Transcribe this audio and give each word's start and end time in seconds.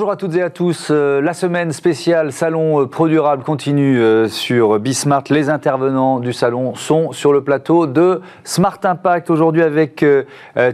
Bonjour 0.00 0.12
à 0.12 0.16
toutes 0.16 0.34
et 0.36 0.40
à 0.42 0.48
tous. 0.48 0.88
Euh, 0.90 1.20
la 1.20 1.34
semaine 1.34 1.72
spéciale 1.72 2.32
Salon 2.32 2.80
euh, 2.80 2.86
Pro 2.86 3.06
Durable 3.06 3.42
continue 3.42 4.00
euh, 4.00 4.28
sur 4.28 4.78
Bismart. 4.78 5.24
Les 5.28 5.50
intervenants 5.50 6.20
du 6.20 6.32
salon 6.32 6.74
sont 6.74 7.12
sur 7.12 7.34
le 7.34 7.44
plateau 7.44 7.86
de 7.86 8.22
Smart 8.42 8.78
Impact. 8.82 9.28
Aujourd'hui 9.28 9.60
avec 9.60 10.02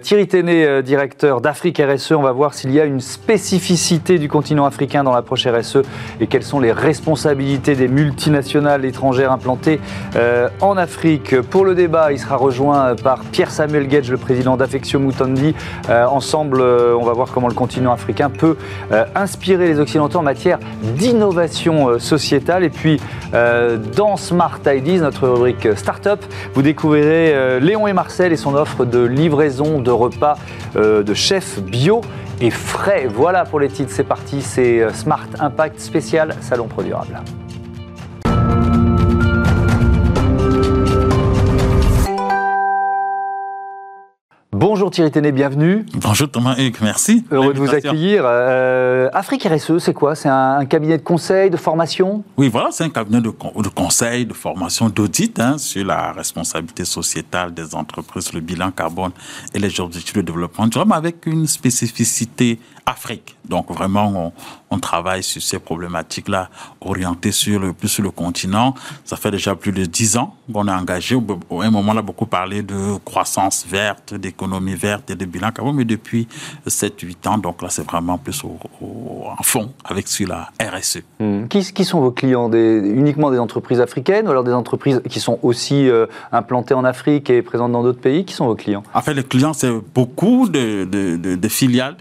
Thierry 0.02 0.28
Téné, 0.28 0.80
directeur 0.84 1.40
d'Afrique 1.40 1.82
RSE. 1.84 2.12
On 2.12 2.22
va 2.22 2.30
voir 2.30 2.54
s'il 2.54 2.70
y 2.70 2.80
a 2.80 2.84
une 2.84 3.00
spécificité 3.00 4.20
du 4.20 4.28
continent 4.28 4.64
africain 4.64 5.02
dans 5.02 5.12
l'approche 5.12 5.44
RSE 5.44 5.78
et 6.20 6.28
quelles 6.28 6.44
sont 6.44 6.60
les 6.60 6.70
responsabilités 6.70 7.74
des 7.74 7.88
multinationales 7.88 8.84
étrangères 8.84 9.32
implantées 9.32 9.80
en 10.60 10.76
Afrique. 10.76 11.40
Pour 11.40 11.64
le 11.64 11.74
débat, 11.74 12.12
il 12.12 12.18
sera 12.20 12.36
rejoint 12.36 12.94
par 12.94 13.20
Pierre-Samuel 13.24 13.88
Gage, 13.88 14.08
le 14.08 14.18
président 14.18 14.56
d'Affectio 14.56 15.00
Mutundi. 15.00 15.54
Ensemble, 15.88 16.62
on 16.62 17.02
va 17.02 17.12
voir 17.12 17.32
comment 17.32 17.48
le 17.48 17.54
continent 17.54 17.92
africain 17.92 18.30
peut 18.30 18.56
inspirer 19.26 19.66
les 19.66 19.80
Occidentaux 19.80 20.20
en 20.20 20.22
matière 20.22 20.60
d'innovation 20.82 21.88
euh, 21.88 21.98
sociétale. 21.98 22.62
Et 22.62 22.70
puis, 22.70 23.00
euh, 23.34 23.76
dans 23.96 24.16
Smart 24.16 24.60
Ideas, 24.64 25.00
notre 25.00 25.28
rubrique 25.28 25.68
Startup, 25.76 26.20
vous 26.54 26.62
découvrirez 26.62 27.60
Léon 27.60 27.88
et 27.88 27.92
Marcel 27.92 28.32
et 28.32 28.36
son 28.36 28.54
offre 28.54 28.84
de 28.84 29.02
livraison 29.04 29.80
de 29.80 29.90
repas 29.90 30.36
de 30.74 31.14
chefs 31.14 31.60
bio 31.60 32.00
et 32.40 32.50
frais. 32.50 33.08
Voilà 33.12 33.44
pour 33.44 33.60
les 33.60 33.68
titres, 33.68 33.92
c'est 33.92 34.04
parti, 34.04 34.42
c'est 34.42 34.86
Smart 34.94 35.28
Impact 35.40 35.80
spécial 35.80 36.34
Salon 36.40 36.68
Pro 36.68 36.82
Bonjour 44.86 44.94
Thierry 44.94 45.10
Téné, 45.10 45.32
bienvenue. 45.32 45.84
Bonjour 45.94 46.30
Thomas 46.30 46.54
Hugues, 46.56 46.76
merci. 46.80 47.24
Heureux 47.32 47.52
de 47.52 47.58
vous 47.58 47.74
accueillir. 47.74 48.22
Euh, 48.24 49.08
Afrique 49.12 49.42
RSE, 49.42 49.78
c'est 49.78 49.92
quoi? 49.92 50.14
C'est 50.14 50.28
un, 50.28 50.64
cabinet 50.64 50.96
de 50.96 51.02
conseil, 51.02 51.50
de 51.50 51.56
formation? 51.56 52.22
Oui, 52.36 52.48
voilà, 52.48 52.68
c'est 52.70 52.84
un 52.84 52.90
cabinet 52.90 53.20
de, 53.20 53.30
conseil, 53.30 54.26
de 54.26 54.32
formation, 54.32 54.88
d'audit 54.88 55.40
hein, 55.40 55.58
sur 55.58 55.84
la 55.84 56.12
responsabilité 56.12 56.84
sociétale 56.84 57.52
des 57.52 57.74
entreprises, 57.74 58.32
le 58.32 58.38
bilan 58.38 58.70
carbone 58.70 59.10
et 59.52 59.58
les 59.58 59.80
objectifs 59.80 60.14
de 60.14 60.20
développement 60.20 60.68
durable 60.68 60.92
avec 60.92 61.26
une 61.26 61.48
spécificité 61.48 62.60
Afrique. 62.86 63.36
Donc 63.48 63.70
vraiment, 63.70 64.32
on, 64.70 64.78
travaille 64.78 65.22
sur 65.22 65.42
ces 65.42 65.58
problématiques-là, 65.58 66.50
orientées 66.82 67.32
sur 67.32 67.58
le, 67.58 67.72
plus 67.72 67.88
sur 67.88 68.02
le 68.02 68.10
continent. 68.10 68.74
Ça 69.04 69.16
fait 69.16 69.30
déjà 69.30 69.54
plus 69.54 69.72
de 69.72 69.86
dix 69.86 70.18
ans 70.18 70.36
qu'on 70.52 70.68
est 70.68 70.72
engagé. 70.72 71.16
Au, 71.16 71.62
un 71.62 71.70
moment, 71.70 71.92
on 71.94 71.96
a 71.96 72.02
beaucoup 72.02 72.26
parlé 72.26 72.62
de 72.62 72.98
croissance 73.04 73.64
verte, 73.66 74.14
d'économie 74.14 74.74
verte 74.74 75.10
et 75.10 75.14
de 75.14 75.24
bilan 75.24 75.50
carbone, 75.50 75.76
mais 75.76 75.84
depuis 75.84 76.28
7-8 76.66 77.28
ans, 77.28 77.38
donc 77.38 77.62
là, 77.62 77.70
c'est 77.70 77.84
vraiment 77.84 78.18
plus 78.18 78.44
au, 78.44 78.58
en 79.26 79.42
fond 79.42 79.72
avec 79.84 80.06
sur 80.06 80.28
la 80.28 80.50
RSE. 80.60 80.98
Hmm. 81.18 81.46
Qui, 81.48 81.72
qui, 81.72 81.84
sont 81.84 82.00
vos 82.00 82.12
clients? 82.12 82.48
Des, 82.48 82.78
Uniquement 82.78 83.30
des 83.30 83.38
entreprises 83.38 83.80
africaines 83.80 84.28
ou 84.28 84.30
alors 84.30 84.44
des 84.44 84.52
entreprises 84.52 85.00
qui 85.08 85.20
sont 85.20 85.38
aussi 85.42 85.88
euh, 85.88 86.06
implantées 86.32 86.74
en 86.74 86.84
Afrique 86.84 87.30
et 87.30 87.42
présentes 87.42 87.72
dans 87.72 87.82
d'autres 87.82 88.00
pays? 88.00 88.24
Qui 88.24 88.34
sont 88.34 88.46
vos 88.46 88.54
clients? 88.54 88.82
En 88.94 89.00
fait, 89.00 89.14
les 89.14 89.24
clients, 89.24 89.54
c'est 89.54 89.72
beaucoup 89.94 90.48
de, 90.48 90.84
de, 90.84 91.16
de 91.34 91.48
filiales 91.48 91.96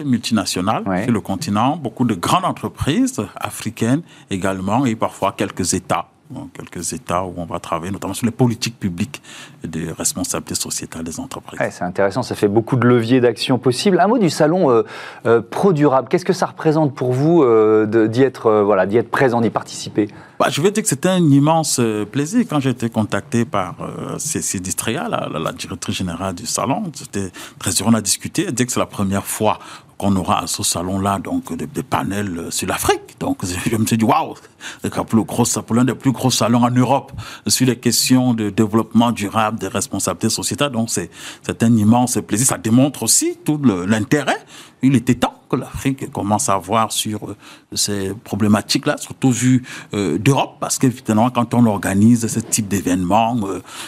sur 1.03 1.11
le 1.11 1.21
continent, 1.21 1.77
beaucoup 1.77 2.05
de 2.05 2.15
grandes 2.15 2.45
entreprises 2.45 3.21
africaines 3.35 4.01
également 4.29 4.85
et 4.85 4.95
parfois 4.95 5.33
quelques 5.37 5.73
États 5.73 6.07
quelques 6.53 6.93
États 6.93 7.23
où 7.23 7.33
on 7.37 7.45
va 7.45 7.59
travailler, 7.59 7.91
notamment 7.91 8.13
sur 8.13 8.25
les 8.25 8.31
politiques 8.31 8.79
publiques 8.79 9.21
de 9.63 9.91
responsabilité 9.91 10.55
sociétale 10.55 11.03
des 11.03 11.19
entreprises. 11.19 11.59
c'est 11.71 11.83
intéressant, 11.83 12.23
ça 12.23 12.35
fait 12.35 12.47
beaucoup 12.47 12.75
de 12.75 12.87
leviers 12.87 13.21
d'action 13.21 13.57
possibles. 13.57 13.99
Un 13.99 14.07
mot 14.07 14.17
du 14.17 14.29
salon 14.29 14.71
euh, 14.71 14.83
euh, 15.25 15.41
Pro 15.41 15.73
Durable, 15.73 16.07
qu'est-ce 16.09 16.25
que 16.25 16.33
ça 16.33 16.47
représente 16.47 16.95
pour 16.95 17.13
vous 17.13 17.43
euh, 17.43 18.07
d'y 18.07 18.23
être, 18.23 18.51
voilà, 18.63 18.85
être 18.85 19.11
présent, 19.11 19.41
d'y 19.41 19.49
participer? 19.49 20.07
Bah, 20.39 20.47
Je 20.49 20.61
vais 20.61 20.71
dire 20.71 20.83
que 20.83 20.89
c'était 20.89 21.09
un 21.09 21.23
immense 21.23 21.79
plaisir 22.11 22.45
quand 22.49 22.59
j'ai 22.59 22.71
été 22.71 22.89
contacté 22.89 23.45
par 23.45 23.75
Cécile 24.17 24.61
Distria, 24.61 25.07
la, 25.07 25.29
la, 25.31 25.51
directrice 25.51 25.95
générale 25.95 26.35
du 26.35 26.45
salon. 26.45 26.83
C'était 26.93 27.31
très 27.59 27.71
heureux, 27.71 27.91
on 27.91 27.93
a 27.93 28.01
discuté, 28.01 28.45
elle 28.47 28.53
dit 28.53 28.65
que 28.65 28.71
c'est 28.71 28.79
la 28.79 28.85
première 28.85 29.25
fois 29.25 29.59
qu'on 29.97 30.15
aura 30.15 30.43
à 30.43 30.47
ce 30.47 30.63
salon-là 30.63 31.19
donc 31.19 31.55
des, 31.55 31.83
panels 31.83 32.37
euh, 32.37 32.51
sur 32.51 32.67
l'Afrique. 32.67 33.15
Donc 33.19 33.39
je 33.65 33.75
me 33.75 33.85
suis 33.85 33.97
dit 33.97 34.05
waouh, 34.05 34.35
c'est 34.81 35.71
l'un 35.71 35.83
des 35.83 35.95
plus 35.95 36.11
gros 36.11 36.31
salons 36.31 36.63
en 36.63 36.71
Europe 36.71 37.11
sur 37.47 37.67
les 37.67 37.77
questions 37.77 38.33
de 38.33 38.49
développement 38.49 39.11
durable, 39.11 39.59
des 39.59 39.67
responsabilités 39.67 40.29
sociétales. 40.29 40.71
Donc 40.71 40.89
c'est 40.89 41.63
un 41.63 41.75
immense 41.75 42.19
plaisir. 42.25 42.47
Ça 42.47 42.57
démontre 42.57 43.03
aussi 43.03 43.37
tout 43.43 43.61
l'intérêt. 43.63 44.37
Il 44.81 44.95
était 44.95 45.15
temps 45.15 45.41
que 45.47 45.55
l'Afrique 45.55 46.11
commence 46.11 46.49
à 46.49 46.57
voir 46.57 46.91
sur 46.91 47.29
euh, 47.29 47.35
ces 47.73 48.13
problématiques-là, 48.23 48.97
surtout 48.97 49.31
vu 49.31 49.63
euh, 49.93 50.17
d'Europe, 50.17 50.57
parce 50.59 50.77
qu'évidemment, 50.77 51.29
quand 51.29 51.53
on 51.53 51.65
organise 51.65 52.27
ce 52.27 52.39
type 52.39 52.67
d'événements, 52.67 53.35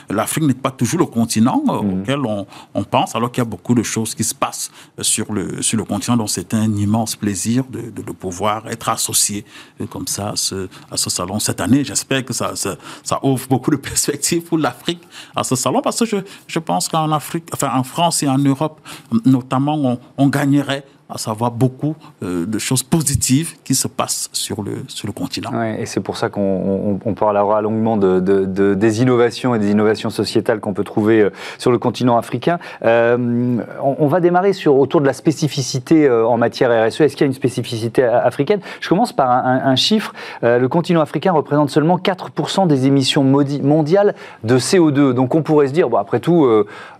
l'Afrique 0.09 0.43
n'est 0.45 0.53
pas 0.53 0.71
toujours 0.71 0.99
le 0.99 1.05
continent 1.05 1.61
mmh. 1.65 1.69
auquel 1.69 2.25
on, 2.25 2.45
on, 2.73 2.83
pense, 2.83 3.15
alors 3.15 3.31
qu'il 3.31 3.41
y 3.41 3.47
a 3.47 3.49
beaucoup 3.49 3.75
de 3.75 3.83
choses 3.83 4.15
qui 4.15 4.23
se 4.23 4.35
passent 4.35 4.71
sur 5.01 5.31
le, 5.33 5.61
sur 5.61 5.77
le 5.77 5.83
continent 5.83 6.17
donc 6.17 6.29
c'est 6.29 6.53
un 6.53 6.71
immense 6.75 7.15
plaisir 7.15 7.63
de, 7.69 7.89
de, 7.89 8.11
pouvoir 8.11 8.67
être 8.67 8.89
associé 8.89 9.45
euh, 9.81 9.85
comme 9.85 10.07
ça 10.07 10.29
à 10.29 10.35
ce, 10.35 10.67
à 10.91 10.97
ce 10.97 11.09
salon 11.09 11.39
cette 11.39 11.61
année. 11.61 11.83
J'espère 11.83 12.23
que 12.25 12.33
ça, 12.33 12.55
ça, 12.55 12.75
ça, 13.03 13.19
ouvre 13.23 13.47
beaucoup 13.47 13.71
de 13.71 13.75
perspectives 13.89 14.43
pour 14.43 14.57
l'Afrique 14.57 15.01
à 15.35 15.43
ce 15.43 15.55
salon 15.55 15.81
parce 15.81 15.99
que 15.99 16.05
je, 16.05 16.17
je 16.47 16.59
pense 16.59 16.87
qu'en 16.87 17.11
Afrique, 17.11 17.49
enfin 17.53 17.71
en 17.73 17.83
France 17.83 18.23
et 18.23 18.27
en 18.27 18.37
Europe 18.37 18.79
notamment, 19.25 19.75
on, 19.75 19.99
on 20.17 20.27
gagnerait 20.27 20.85
à 21.09 21.17
savoir 21.17 21.51
beaucoup 21.51 21.95
euh, 22.21 22.45
de 22.45 22.59
choses 22.59 22.83
positives 22.83 23.55
qui 23.63 23.75
se 23.75 23.87
passent 23.87 24.29
sur 24.33 24.61
le, 24.61 24.83
sur 24.87 25.07
le 25.07 25.13
continent. 25.13 25.51
et 25.63 25.85
c'est 25.85 26.01
pour 26.01 26.17
ça 26.17 26.29
qu'on 26.29 26.99
on, 27.05 27.13
parlera 27.13 27.61
longuement 27.61 27.97
de, 27.97 28.19
de, 28.19 28.73
des 28.73 29.01
innovations 29.01 29.55
et 29.55 29.59
des 29.59 29.71
innovations 29.71 30.09
sociétales 30.09 30.59
qu'on 30.59 30.73
peut 30.73 30.83
trouver 30.83 31.21
euh, 31.21 31.29
sur 31.57 31.71
le 31.71 31.77
continent 31.77 32.17
africain. 32.17 32.59
Euh, 32.83 33.57
on, 33.81 34.07
va 34.07 34.19
démarrer 34.19 34.53
sur, 34.53 34.77
autour 34.77 35.01
de 35.01 35.05
la 35.05 35.13
spécificité 35.13 36.09
en 36.09 36.37
matière 36.37 36.69
RSE. 36.69 37.01
Est-ce 37.01 37.15
qu'il 37.15 37.21
y 37.21 37.23
a 37.23 37.27
une 37.27 37.33
spécificité 37.33 38.03
africaine? 38.03 38.59
Je 38.79 38.89
commence 38.89 39.13
par 39.13 39.31
un, 39.31 39.61
un, 39.63 39.75
chiffre. 39.75 40.13
le 40.41 40.67
continent 40.67 41.01
africain 41.01 41.31
représente 41.31 41.69
seulement 41.69 41.97
4% 41.97 42.67
des 42.67 42.85
émissions 42.85 43.23
mondiales 43.23 44.15
de 44.43 44.57
CO2. 44.57 45.13
Donc 45.13 45.35
on 45.35 45.41
pourrait 45.41 45.67
se 45.67 45.73
dire, 45.73 45.89
bon, 45.89 45.97
après 45.97 46.19
tout, 46.19 46.47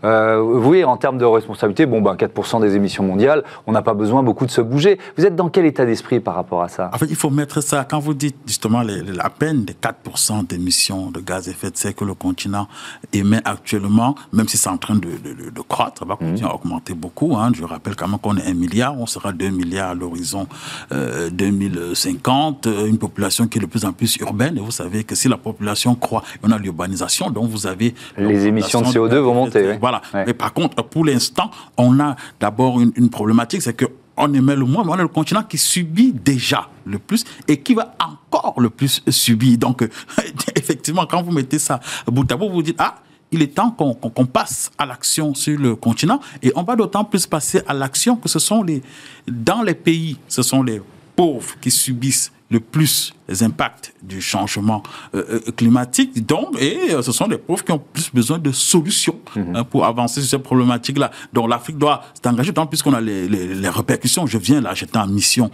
vous 0.03 0.61
voyez, 0.61 0.83
en 0.83 0.97
termes 0.97 1.17
de 1.17 1.25
responsabilité, 1.25 1.85
bon, 1.85 2.01
ben, 2.01 2.15
4% 2.15 2.61
des 2.61 2.75
émissions 2.75 3.03
mondiales, 3.03 3.43
on 3.67 3.71
n'a 3.71 3.81
pas 3.81 3.93
besoin 3.97 4.23
beaucoup 4.23 4.45
de 4.45 4.51
se 4.51 4.61
bouger. 4.61 4.99
Vous 5.17 5.25
êtes 5.25 5.35
dans 5.35 5.49
quel 5.49 5.65
état 5.65 5.85
d'esprit 5.85 6.19
par 6.19 6.35
rapport 6.35 6.61
à 6.61 6.69
ça? 6.69 6.89
En 6.93 6.97
fait, 6.97 7.07
il 7.09 7.15
faut 7.15 7.29
mettre 7.29 7.61
ça, 7.61 7.85
quand 7.89 7.99
vous 7.99 8.13
dites 8.13 8.37
justement 8.45 8.81
la 8.83 9.29
peine 9.29 9.65
des 9.65 9.73
4% 9.73 10.47
d'émissions 10.47 11.11
de 11.11 11.19
gaz 11.19 11.47
à 11.47 11.51
effet 11.51 11.71
de 11.71 11.77
serre 11.77 11.95
que 11.95 12.05
le 12.05 12.13
continent 12.13 12.67
émet 13.13 13.41
actuellement, 13.43 14.15
même 14.31 14.47
si 14.47 14.57
c'est 14.57 14.69
en 14.69 14.77
train 14.77 14.95
de, 14.95 15.09
de, 15.09 15.61
croître, 15.61 15.99
ça 15.99 16.05
va 16.05 16.15
continuer 16.15 16.49
à 16.49 16.55
augmenter 16.55 16.93
beaucoup. 16.93 17.35
Hein. 17.35 17.51
Je 17.53 17.63
rappelle 17.63 17.95
quand 17.95 18.07
même 18.07 18.19
qu'on 18.19 18.37
est 18.37 18.47
1 18.47 18.53
milliard, 18.53 18.97
on 18.97 19.05
sera 19.05 19.31
2 19.31 19.49
milliards 19.49 19.89
à 19.89 19.93
l'horizon 19.95 20.47
2050, 20.91 22.67
euh, 22.67 22.71
euh, 22.71 22.87
une 22.87 22.97
population 22.97 23.47
qui 23.47 23.57
est 23.57 23.61
de 23.61 23.65
plus 23.65 23.85
en 23.85 23.93
plus 23.93 24.15
urbaine. 24.17 24.57
Et 24.57 24.61
vous 24.61 24.71
savez 24.71 25.03
que 25.03 25.15
si 25.15 25.27
la 25.27 25.37
population 25.37 25.95
croît, 25.95 26.23
on 26.43 26.51
a 26.51 26.57
l'urbanisation, 26.57 27.29
donc 27.29 27.49
vous 27.49 27.67
avez... 27.67 27.93
Les 28.17 28.45
émissions 28.47 28.81
de 28.81 28.87
CO2 28.87 29.15
vont 29.17 29.33
monter. 29.33 29.77
Voilà. 29.79 30.01
Mais 30.13 30.33
par 30.33 30.53
contre, 30.53 30.83
pour 30.83 31.05
l'instant, 31.05 31.51
on 31.77 31.99
a 31.99 32.15
d'abord 32.39 32.79
une, 32.79 32.91
une 32.95 33.09
problématique, 33.09 33.61
c'est 33.61 33.73
que 33.73 33.85
on 34.17 34.33
émet 34.33 34.55
le 34.55 34.65
moins, 34.65 34.83
mais 34.83 34.91
on 34.91 34.97
est 34.97 35.01
le 35.01 35.07
continent 35.07 35.43
qui 35.43 35.57
subit 35.57 36.11
déjà 36.11 36.69
le 36.85 36.99
plus 36.99 37.23
et 37.47 37.61
qui 37.61 37.73
va 37.73 37.95
encore 37.99 38.59
le 38.59 38.69
plus 38.69 39.01
subir. 39.09 39.57
Donc, 39.57 39.87
effectivement, 40.55 41.05
quand 41.05 41.21
vous 41.21 41.31
mettez 41.31 41.59
ça 41.59 41.79
bout 42.07 42.29
à 42.31 42.35
bout, 42.35 42.47
vous 42.47 42.55
vous 42.55 42.63
dites, 42.63 42.77
ah, 42.79 42.95
il 43.31 43.41
est 43.41 43.53
temps 43.53 43.71
qu'on 43.71 44.25
passe 44.25 44.71
à 44.77 44.85
l'action 44.85 45.33
sur 45.33 45.59
le 45.59 45.75
continent 45.75 46.19
et 46.41 46.51
on 46.55 46.63
va 46.63 46.75
d'autant 46.75 47.03
plus 47.03 47.27
passer 47.27 47.61
à 47.67 47.73
l'action 47.73 48.15
que 48.15 48.29
ce 48.29 48.39
sont 48.39 48.63
les, 48.63 48.81
dans 49.27 49.61
les 49.61 49.73
pays, 49.73 50.17
ce 50.27 50.41
sont 50.41 50.63
les 50.63 50.81
pauvres 51.15 51.55
qui 51.59 51.71
subissent 51.71 52.31
le 52.49 52.59
plus 52.59 53.13
impacts 53.41 53.93
du 54.01 54.21
changement 54.21 54.83
euh, 55.15 55.41
euh, 55.47 55.51
climatique. 55.51 56.25
Donc, 56.25 56.55
et 56.59 56.93
euh, 56.93 57.01
ce 57.01 57.11
sont 57.11 57.27
des 57.27 57.37
pauvres 57.37 57.63
qui 57.63 57.71
ont 57.71 57.81
plus 57.93 58.09
besoin 58.13 58.37
de 58.37 58.51
solutions 58.51 59.19
mhm. 59.35 59.55
hein, 59.55 59.63
pour 59.63 59.85
avancer 59.85 60.21
sur 60.21 60.29
ces 60.29 60.39
problématiques-là. 60.39 61.11
Donc, 61.33 61.49
l'Afrique 61.49 61.77
doit 61.77 62.03
s'engager, 62.23 62.53
tant 62.53 62.65
puisqu'on 62.67 62.93
a 62.93 63.01
les, 63.01 63.27
les, 63.27 63.47
les, 63.47 63.69
répercussions. 63.69 64.25
Je 64.27 64.37
viens 64.37 64.61
là, 64.61 64.73
j'étais 64.73 64.97
en 64.97 65.07
mission 65.07 65.51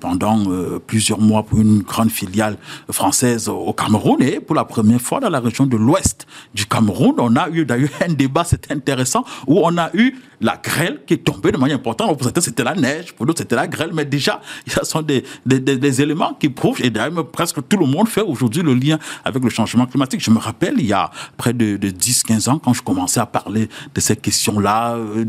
pendant 0.00 0.44
plusieurs 0.86 1.20
mois 1.20 1.42
pour 1.42 1.60
une 1.60 1.82
grande 1.82 2.10
filiale 2.10 2.56
française 2.90 3.48
au 3.48 3.72
Cameroun. 3.72 4.22
Et 4.22 4.40
pour 4.40 4.54
la 4.54 4.64
première 4.64 5.00
fois 5.00 5.20
dans 5.20 5.30
la 5.30 5.40
région 5.40 5.66
de 5.66 5.76
l'ouest 5.76 6.26
du 6.54 6.66
Cameroun, 6.66 7.14
on 7.18 7.34
a 7.36 7.48
eu 7.50 7.64
d'ailleurs 7.64 7.90
un 8.06 8.12
débat, 8.12 8.44
c'était 8.44 8.74
intéressant, 8.74 9.24
où 9.46 9.60
on 9.64 9.76
a 9.78 9.90
eu 9.94 10.14
la 10.40 10.56
grêle 10.56 11.00
qui 11.06 11.14
est 11.14 11.24
tombée 11.24 11.52
de 11.52 11.56
manière 11.56 11.76
importante. 11.76 12.08
Pour 12.16 12.24
certains, 12.24 12.40
c'était 12.40 12.64
la 12.64 12.74
neige, 12.74 13.12
pour 13.14 13.26
d'autres, 13.26 13.38
c'était 13.38 13.56
la 13.56 13.66
grêle. 13.66 13.90
Mais 13.92 14.04
déjà, 14.04 14.40
ce 14.66 14.84
sont 14.84 15.02
des, 15.02 15.24
des, 15.44 15.60
des, 15.60 16.02
éléments 16.02 16.34
qui 16.34 16.48
prouvent, 16.48 16.82
et 16.82 16.90
d'ailleurs 16.90 17.05
presque 17.32 17.66
tout 17.68 17.76
le 17.76 17.86
monde 17.86 18.08
fait 18.08 18.22
aujourd'hui 18.22 18.62
le 18.62 18.74
lien 18.74 18.98
avec 19.24 19.42
le 19.42 19.50
changement 19.50 19.86
climatique. 19.86 20.22
Je 20.22 20.30
me 20.30 20.38
rappelle, 20.38 20.74
il 20.78 20.86
y 20.86 20.92
a 20.92 21.10
près 21.36 21.52
de, 21.52 21.76
10-15 21.76 22.50
ans, 22.50 22.58
quand 22.58 22.72
je 22.72 22.82
commençais 22.82 23.20
à 23.20 23.26
parler 23.26 23.68
de 23.94 24.00
ces 24.00 24.16
questions-là, 24.16 24.94
euh, 24.94 25.24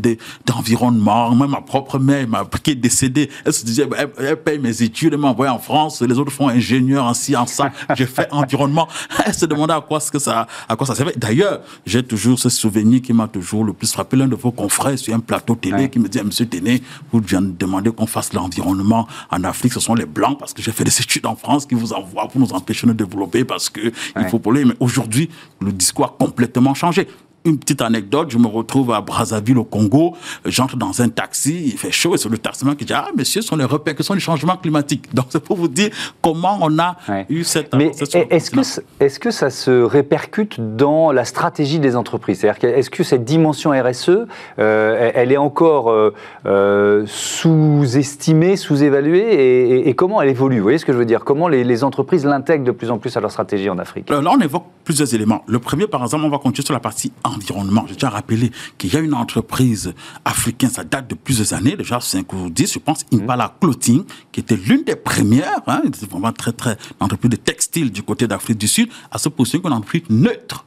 d'environnement, 0.46 1.34
même 1.34 1.50
ma 1.50 1.60
propre 1.60 1.98
mère, 1.98 2.26
qui 2.62 2.72
est 2.72 2.74
décédée, 2.74 3.30
elle 3.44 3.52
se 3.52 3.64
disait, 3.64 3.88
elle, 4.18 4.36
paye 4.36 4.58
mes 4.58 4.82
études, 4.82 5.14
elle 5.14 5.20
m'envoie 5.20 5.50
en 5.50 5.58
France, 5.58 6.02
les 6.02 6.18
autres 6.18 6.32
font 6.32 6.48
ingénieur 6.48 7.04
en 7.04 7.14
ci, 7.14 7.36
en 7.36 7.46
ça, 7.46 7.70
j'ai 7.94 8.06
fait 8.06 8.28
environnement. 8.32 8.88
Elle 9.24 9.34
se 9.34 9.46
demandait 9.46 9.74
à 9.74 9.80
quoi, 9.80 10.00
ce 10.00 10.10
que 10.10 10.18
ça, 10.18 10.46
à 10.68 10.76
quoi 10.76 10.86
ça 10.86 10.94
servait. 10.94 11.14
D'ailleurs, 11.16 11.60
j'ai 11.86 12.02
toujours 12.02 12.38
ce 12.38 12.48
souvenir 12.48 13.02
qui 13.02 13.12
m'a 13.12 13.28
toujours 13.28 13.64
le 13.64 13.72
plus 13.72 13.92
frappé, 13.92 14.16
l'un 14.16 14.28
de 14.28 14.34
vos 14.34 14.52
confrères 14.52 14.98
sur 14.98 15.14
un 15.14 15.20
plateau 15.20 15.54
télé 15.54 15.88
qui 15.88 15.98
me 15.98 16.08
dit, 16.08 16.20
Monsieur 16.22 16.46
Téné, 16.46 16.82
vous 17.12 17.20
devez 17.20 17.38
demander 17.40 17.90
qu'on 17.90 18.06
fasse 18.06 18.32
l'environnement 18.32 19.06
en 19.30 19.44
Afrique, 19.44 19.72
ce 19.72 19.80
sont 19.80 19.94
les 19.94 20.06
Blancs, 20.06 20.38
parce 20.38 20.52
que 20.52 20.62
j'ai 20.62 20.72
fait 20.72 20.84
des 20.84 21.00
études 21.00 21.26
en 21.26 21.36
France 21.36 21.66
qui 21.68 21.74
vous 21.74 21.92
envoient 21.92 22.28
pour 22.28 22.40
nous 22.40 22.52
empêcher 22.52 22.86
de 22.86 22.92
développer, 22.92 23.44
parce 23.44 23.70
que 23.70 23.92
il 24.18 24.28
faut 24.28 24.38
polluer. 24.38 24.64
Mais 24.64 24.74
aujourd'hui, 24.80 25.28
le 25.60 25.72
discours 25.72 26.06
a 26.06 26.16
complètement 26.18 26.74
changé 26.74 27.06
une 27.48 27.58
petite 27.58 27.82
anecdote, 27.82 28.30
je 28.30 28.38
me 28.38 28.46
retrouve 28.46 28.92
à 28.92 29.00
Brazzaville 29.00 29.58
au 29.58 29.64
Congo, 29.64 30.14
j'entre 30.44 30.76
dans 30.76 31.00
un 31.02 31.08
taxi, 31.08 31.62
il 31.66 31.78
fait 31.78 31.90
chaud 31.90 32.14
et 32.14 32.18
c'est 32.18 32.28
le 32.28 32.38
taximan 32.38 32.76
qui 32.76 32.84
dit 32.84 32.92
Ah, 32.92 33.08
monsieur, 33.16 33.42
ce 33.42 33.48
sont 33.48 33.56
les 33.56 33.64
répercussions 33.64 34.14
du 34.14 34.20
changement 34.20 34.56
climatique. 34.56 35.06
Donc 35.14 35.26
c'est 35.30 35.42
pour 35.42 35.56
vous 35.56 35.68
dire 35.68 35.90
comment 36.22 36.58
on 36.60 36.78
a 36.78 36.96
eu 37.28 37.44
cette. 37.44 37.74
Mais 37.74 37.92
est-ce 38.30 39.18
que, 39.18 39.30
ça 39.30 39.50
se 39.50 39.82
répercute 39.82 40.60
dans 40.76 41.12
la 41.12 41.24
stratégie 41.24 41.78
des 41.78 41.96
entreprises? 41.96 42.40
C'est-à-dire 42.40 42.76
est-ce 42.76 42.90
que 42.90 43.02
cette 43.02 43.24
dimension 43.24 43.70
RSE, 43.70 44.26
euh, 44.58 45.10
elle 45.14 45.32
est 45.32 45.36
encore 45.36 45.90
euh, 45.90 46.14
euh, 46.46 47.04
sous-estimée, 47.06 48.56
sous-évaluée? 48.56 49.88
Et, 49.88 49.94
comment 49.94 50.22
elle 50.22 50.28
évolue? 50.28 50.58
Vous 50.58 50.62
voyez 50.62 50.78
ce 50.78 50.84
que 50.84 50.92
je 50.92 50.98
veux 50.98 51.04
dire? 51.04 51.24
Comment 51.24 51.48
les, 51.48 51.64
les 51.64 51.84
entreprises 51.84 52.24
l'intègrent 52.24 52.64
de 52.64 52.70
plus 52.70 52.90
en 52.90 52.98
plus 52.98 53.16
à 53.16 53.20
leur 53.20 53.30
stratégie 53.30 53.70
en 53.70 53.78
Afrique? 53.78 54.10
Là, 54.10 54.20
on 54.24 54.40
évoque 54.40 54.64
plusieurs 54.84 55.12
éléments. 55.14 55.42
Le 55.46 55.58
premier, 55.58 55.86
par 55.86 56.02
exemple, 56.02 56.24
on 56.24 56.30
va 56.30 56.38
continuer 56.38 56.64
sur 56.64 56.74
la 56.74 56.80
partie 56.80 57.12
environnement. 57.24 57.37
Je 57.40 57.94
tiens 57.94 58.08
à 58.08 58.12
rappeler 58.12 58.50
qu'il 58.76 58.92
y 58.92 58.96
a 58.96 59.00
une 59.00 59.14
entreprise 59.14 59.92
africaine, 60.24 60.70
ça 60.70 60.84
date 60.84 61.10
de 61.10 61.14
plusieurs 61.14 61.52
années, 61.54 61.76
déjà 61.76 62.00
5 62.00 62.32
ou 62.32 62.50
10, 62.50 62.74
je 62.74 62.78
pense, 62.78 63.04
Impala 63.12 63.54
Clothing, 63.60 64.04
qui 64.32 64.40
était 64.40 64.56
l'une 64.56 64.84
des 64.84 64.96
premières, 64.96 65.62
hein, 65.66 65.82
vraiment 66.10 66.32
très, 66.32 66.52
très, 66.52 66.76
entreprise 67.00 67.30
de 67.30 67.36
textile 67.36 67.90
du 67.90 68.02
côté 68.02 68.26
d'Afrique 68.26 68.58
du 68.58 68.68
Sud, 68.68 68.88
à 69.10 69.18
se 69.18 69.28
positionner 69.28 69.62
comme 69.62 69.72
une 69.72 69.78
entreprise 69.78 70.02
neutre 70.10 70.64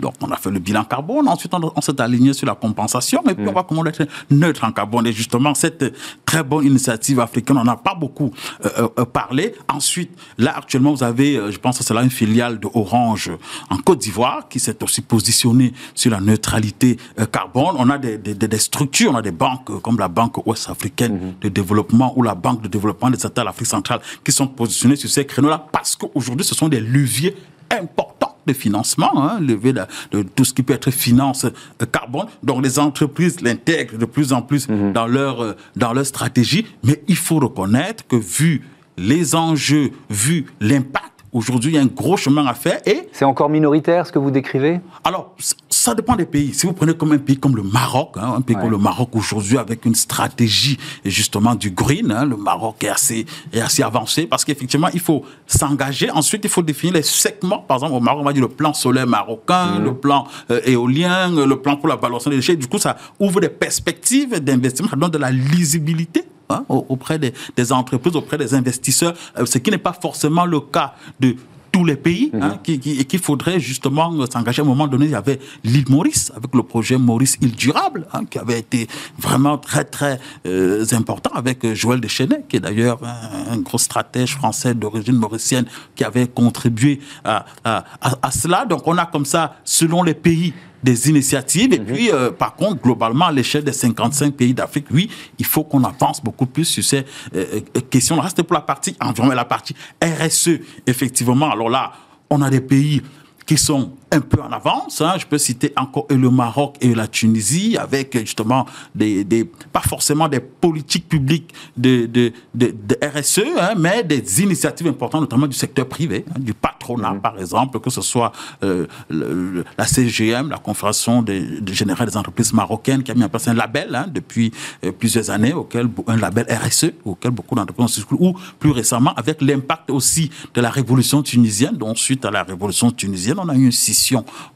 donc, 0.00 0.14
on 0.20 0.30
a 0.30 0.36
fait 0.36 0.50
le 0.50 0.58
bilan 0.58 0.84
carbone. 0.84 1.28
Ensuite, 1.28 1.52
on, 1.54 1.80
s'est 1.80 2.00
aligné 2.00 2.32
sur 2.32 2.46
la 2.46 2.54
compensation. 2.54 3.22
Et 3.28 3.34
puis, 3.34 3.46
on 3.48 3.52
va 3.52 3.62
comment 3.62 3.84
être 3.86 4.06
neutre 4.30 4.64
en 4.64 4.72
carbone? 4.72 5.06
Et 5.06 5.12
justement, 5.12 5.54
cette 5.54 5.94
très 6.24 6.42
bonne 6.42 6.66
initiative 6.66 7.20
africaine, 7.20 7.58
on 7.58 7.64
n'en 7.64 7.72
a 7.72 7.76
pas 7.76 7.94
beaucoup 7.94 8.30
euh, 8.64 8.88
euh, 8.98 9.04
parlé. 9.04 9.54
Ensuite, 9.68 10.10
là, 10.38 10.56
actuellement, 10.56 10.92
vous 10.92 11.02
avez, 11.02 11.36
euh, 11.36 11.50
je 11.50 11.58
pense 11.58 11.78
que 11.78 11.84
c'est 11.84 11.94
là 11.94 12.02
une 12.02 12.10
filiale 12.10 12.58
de 12.58 12.68
Orange 12.72 13.30
en 13.68 13.76
Côte 13.78 13.98
d'Ivoire 13.98 14.48
qui 14.48 14.58
s'est 14.58 14.82
aussi 14.82 15.02
positionnée 15.02 15.72
sur 15.94 16.10
la 16.10 16.20
neutralité 16.20 16.96
carbone. 17.32 17.76
On 17.78 17.90
a 17.90 17.98
des, 17.98 18.18
des, 18.18 18.34
des, 18.34 18.58
structures, 18.58 19.12
on 19.12 19.16
a 19.16 19.22
des 19.22 19.30
banques 19.30 19.80
comme 19.82 19.98
la 19.98 20.08
Banque 20.08 20.46
ouest-africaine 20.46 21.16
mm-hmm. 21.16 21.42
de 21.42 21.48
développement 21.48 22.16
ou 22.16 22.22
la 22.22 22.34
Banque 22.34 22.62
de 22.62 22.68
développement 22.68 23.10
des 23.10 23.18
États 23.18 23.42
de 23.42 23.46
l'Afrique 23.46 23.66
centrale 23.66 24.00
qui 24.24 24.32
sont 24.32 24.46
positionnés 24.46 24.96
sur 24.96 25.10
ces 25.10 25.24
créneaux-là 25.26 25.66
parce 25.72 25.96
qu'aujourd'hui, 25.96 26.44
ce 26.44 26.54
sont 26.54 26.68
des 26.68 26.80
leviers 26.80 27.36
importants 27.70 28.29
de 28.46 28.52
financement, 28.52 29.10
hein, 29.16 29.38
lever 29.40 29.72
de, 29.72 30.22
tout 30.22 30.44
ce 30.44 30.52
qui 30.52 30.62
peut 30.62 30.74
être 30.74 30.90
finance 30.90 31.44
euh, 31.44 31.86
carbone. 31.86 32.26
Donc 32.42 32.62
les 32.62 32.78
entreprises 32.78 33.40
l'intègrent 33.40 33.98
de 33.98 34.04
plus 34.04 34.32
en 34.32 34.42
plus 34.42 34.68
mhm. 34.68 34.92
dans, 34.92 35.06
leur, 35.06 35.42
euh, 35.42 35.56
dans 35.76 35.92
leur 35.92 36.06
stratégie. 36.06 36.66
Mais 36.82 37.02
il 37.08 37.16
faut 37.16 37.38
reconnaître 37.38 38.06
que 38.06 38.16
vu 38.16 38.62
les 38.96 39.34
enjeux, 39.34 39.90
vu 40.10 40.46
l'impact, 40.60 41.10
Aujourd'hui, 41.32 41.70
il 41.70 41.74
y 41.76 41.78
a 41.78 41.82
un 41.82 41.86
gros 41.86 42.16
chemin 42.16 42.44
à 42.46 42.54
faire 42.54 42.80
et... 42.86 43.08
C'est 43.12 43.24
encore 43.24 43.48
minoritaire 43.48 44.04
ce 44.04 44.10
que 44.10 44.18
vous 44.18 44.32
décrivez? 44.32 44.80
Alors, 45.04 45.32
ça 45.80 45.94
dépend 45.94 46.14
des 46.14 46.26
pays. 46.26 46.52
Si 46.52 46.66
vous 46.66 46.74
prenez 46.74 46.92
comme 46.92 47.12
un 47.12 47.18
pays 47.18 47.38
comme 47.38 47.56
le 47.56 47.62
Maroc, 47.62 48.10
hein, 48.16 48.34
un 48.36 48.42
pays 48.42 48.54
comme 48.54 48.70
le 48.70 48.76
Maroc 48.76 49.08
aujourd'hui 49.14 49.56
avec 49.56 49.86
une 49.86 49.94
stratégie 49.94 50.76
justement 51.06 51.54
du 51.54 51.70
green, 51.70 52.12
hein, 52.12 52.26
le 52.26 52.36
Maroc 52.36 52.84
est 52.84 52.90
assez, 52.90 53.24
est 53.50 53.62
assez 53.62 53.82
avancé 53.82 54.26
parce 54.26 54.44
qu'effectivement, 54.44 54.88
il 54.92 55.00
faut 55.00 55.24
s'engager. 55.46 56.10
Ensuite, 56.10 56.44
il 56.44 56.50
faut 56.50 56.62
définir 56.62 56.94
les 56.94 57.02
segments. 57.02 57.60
Par 57.60 57.78
exemple, 57.78 57.94
au 57.94 58.00
Maroc, 58.00 58.20
on 58.20 58.24
va 58.24 58.34
dire 58.34 58.42
le 58.42 58.48
plan 58.48 58.74
solaire 58.74 59.06
marocain, 59.06 59.78
mmh. 59.78 59.84
le 59.84 59.94
plan 59.94 60.26
euh, 60.50 60.60
éolien, 60.66 61.30
le 61.30 61.56
plan 61.56 61.76
pour 61.76 61.88
la 61.88 61.96
balance 61.96 62.28
des 62.28 62.36
déchets. 62.36 62.56
Du 62.56 62.66
coup, 62.66 62.78
ça 62.78 62.98
ouvre 63.18 63.40
des 63.40 63.48
perspectives 63.48 64.38
d'investissement, 64.38 64.90
ça 64.90 64.96
donne 64.96 65.10
de 65.10 65.18
la 65.18 65.30
lisibilité 65.30 66.24
Hein, 66.50 66.64
auprès 66.68 67.18
des, 67.18 67.72
entreprises, 67.72 68.16
auprès 68.16 68.36
des 68.36 68.54
investisseurs, 68.54 69.14
euh, 69.38 69.46
ce 69.46 69.58
qui 69.58 69.70
n'est 69.70 69.78
pas 69.78 69.92
forcément 69.92 70.44
le 70.44 70.58
cas 70.58 70.94
de 71.20 71.36
tous 71.72 71.84
les 71.84 71.96
pays, 71.96 72.30
hein, 72.34 72.58
mhm. 72.66 72.80
et 72.84 73.04
qu'il 73.04 73.18
faudrait 73.18 73.60
justement 73.60 74.12
s'engager. 74.26 74.62
À 74.62 74.64
un 74.64 74.68
moment 74.68 74.88
donné, 74.88 75.06
il 75.06 75.12
y 75.12 75.14
avait 75.14 75.38
l'île 75.64 75.88
Maurice, 75.88 76.32
avec 76.34 76.54
le 76.54 76.62
projet 76.62 76.98
Maurice 76.98 77.36
Île 77.40 77.54
Durable, 77.54 78.06
hein, 78.12 78.24
qui 78.28 78.38
avait 78.38 78.58
été 78.58 78.86
vraiment 79.18 79.58
très, 79.58 79.84
très 79.84 80.20
euh, 80.46 80.84
important, 80.92 81.30
avec 81.34 81.64
euh, 81.64 81.74
Joël 81.74 82.00
Deschenets, 82.00 82.44
qui 82.48 82.56
est 82.56 82.60
d'ailleurs 82.60 83.00
un, 83.04 83.58
gros 83.58 83.78
stratège 83.78 84.34
français 84.34 84.74
d'origine 84.74 85.16
mauricienne, 85.16 85.66
qui 85.94 86.04
avait 86.04 86.26
contribué 86.26 87.00
à, 87.24 87.44
à, 87.64 88.30
cela. 88.30 88.64
Donc, 88.64 88.86
on 88.86 88.96
a 88.98 89.06
comme 89.06 89.24
ça, 89.24 89.56
selon 89.64 90.02
les 90.02 90.14
pays, 90.14 90.52
des 90.82 91.08
initiatives. 91.08 91.72
Et 91.72 91.78
mhm. 91.78 91.86
puis, 91.86 92.10
euh, 92.10 92.30
par 92.30 92.54
contre, 92.54 92.82
globalement, 92.82 93.26
à 93.26 93.32
l'échelle 93.32 93.64
des 93.64 93.72
55 93.72 94.34
pays 94.34 94.54
d'Afrique, 94.54 94.86
oui, 94.90 95.10
il 95.38 95.46
faut 95.46 95.64
qu'on 95.64 95.84
avance 95.84 96.22
beaucoup 96.22 96.46
plus 96.46 96.64
sur 96.64 96.84
ces 96.84 97.04
euh, 97.34 97.60
euh, 97.76 97.80
questions-là. 97.90 98.28
C'était 98.28 98.42
pour 98.42 98.54
la 98.54 98.62
partie 98.62 98.96
environnement, 99.00 99.34
la 99.34 99.44
partie 99.44 99.74
RSE, 100.02 100.60
effectivement. 100.86 101.50
Alors 101.50 101.70
là, 101.70 101.92
on 102.30 102.42
a 102.42 102.50
des 102.50 102.60
pays 102.60 103.02
qui 103.50 103.56
sont 103.56 103.90
un 104.12 104.20
peu 104.20 104.40
en 104.40 104.52
avance. 104.52 105.00
Hein. 105.00 105.14
Je 105.18 105.26
peux 105.26 105.38
citer 105.38 105.72
encore 105.76 106.06
le 106.08 106.30
Maroc 106.30 106.76
et 106.80 106.94
la 106.94 107.08
Tunisie 107.08 107.76
avec 107.76 108.16
justement 108.16 108.64
des, 108.94 109.24
des 109.24 109.44
pas 109.44 109.80
forcément 109.80 110.28
des 110.28 110.38
politiques 110.38 111.08
publiques 111.08 111.52
de, 111.76 112.06
de, 112.06 112.32
de, 112.54 112.72
RSE, 113.02 113.40
hein, 113.58 113.74
mais 113.76 114.04
des 114.04 114.42
initiatives 114.42 114.86
importantes, 114.86 115.22
notamment 115.22 115.48
du 115.48 115.56
secteur 115.56 115.88
privé, 115.88 116.24
hein, 116.28 116.38
du 116.38 116.54
patronat 116.54 117.14
mmh. 117.14 117.20
par 117.20 117.40
exemple, 117.40 117.80
que 117.80 117.90
ce 117.90 118.02
soit 118.02 118.30
euh, 118.62 118.86
la 119.10 119.86
CGM, 119.86 120.50
la 120.50 120.58
Confédération 120.58 121.22
des, 121.22 121.44
générale 121.72 122.08
des 122.08 122.16
entreprises 122.16 122.52
marocaines, 122.52 123.02
qui 123.02 123.10
a 123.10 123.14
mis 123.14 123.24
en 123.24 123.28
place 123.28 123.48
un 123.48 123.54
label 123.54 124.06
depuis 124.14 124.52
euh, 124.84 124.92
plusieurs 124.92 125.30
années, 125.30 125.52
auquel 125.52 125.88
un 126.06 126.16
label 126.16 126.46
RSE, 126.48 126.92
auquel 127.04 127.32
beaucoup 127.32 127.56
d'entreprises 127.56 128.06
ont 128.12 128.16
ou 128.20 128.36
plus 128.60 128.70
récemment 128.70 129.12
avec 129.16 129.42
l'impact 129.42 129.90
aussi 129.90 130.30
de 130.54 130.60
la 130.60 130.70
révolution 130.70 131.22
tunisienne, 131.22 131.76
dont 131.76 131.96
suite 131.96 132.24
à 132.24 132.30
la 132.30 132.44
révolution 132.44 132.92
tunisienne, 132.92 133.39
on 133.42 133.48
a 133.48 133.54
eu 133.54 133.68
un 133.68 133.70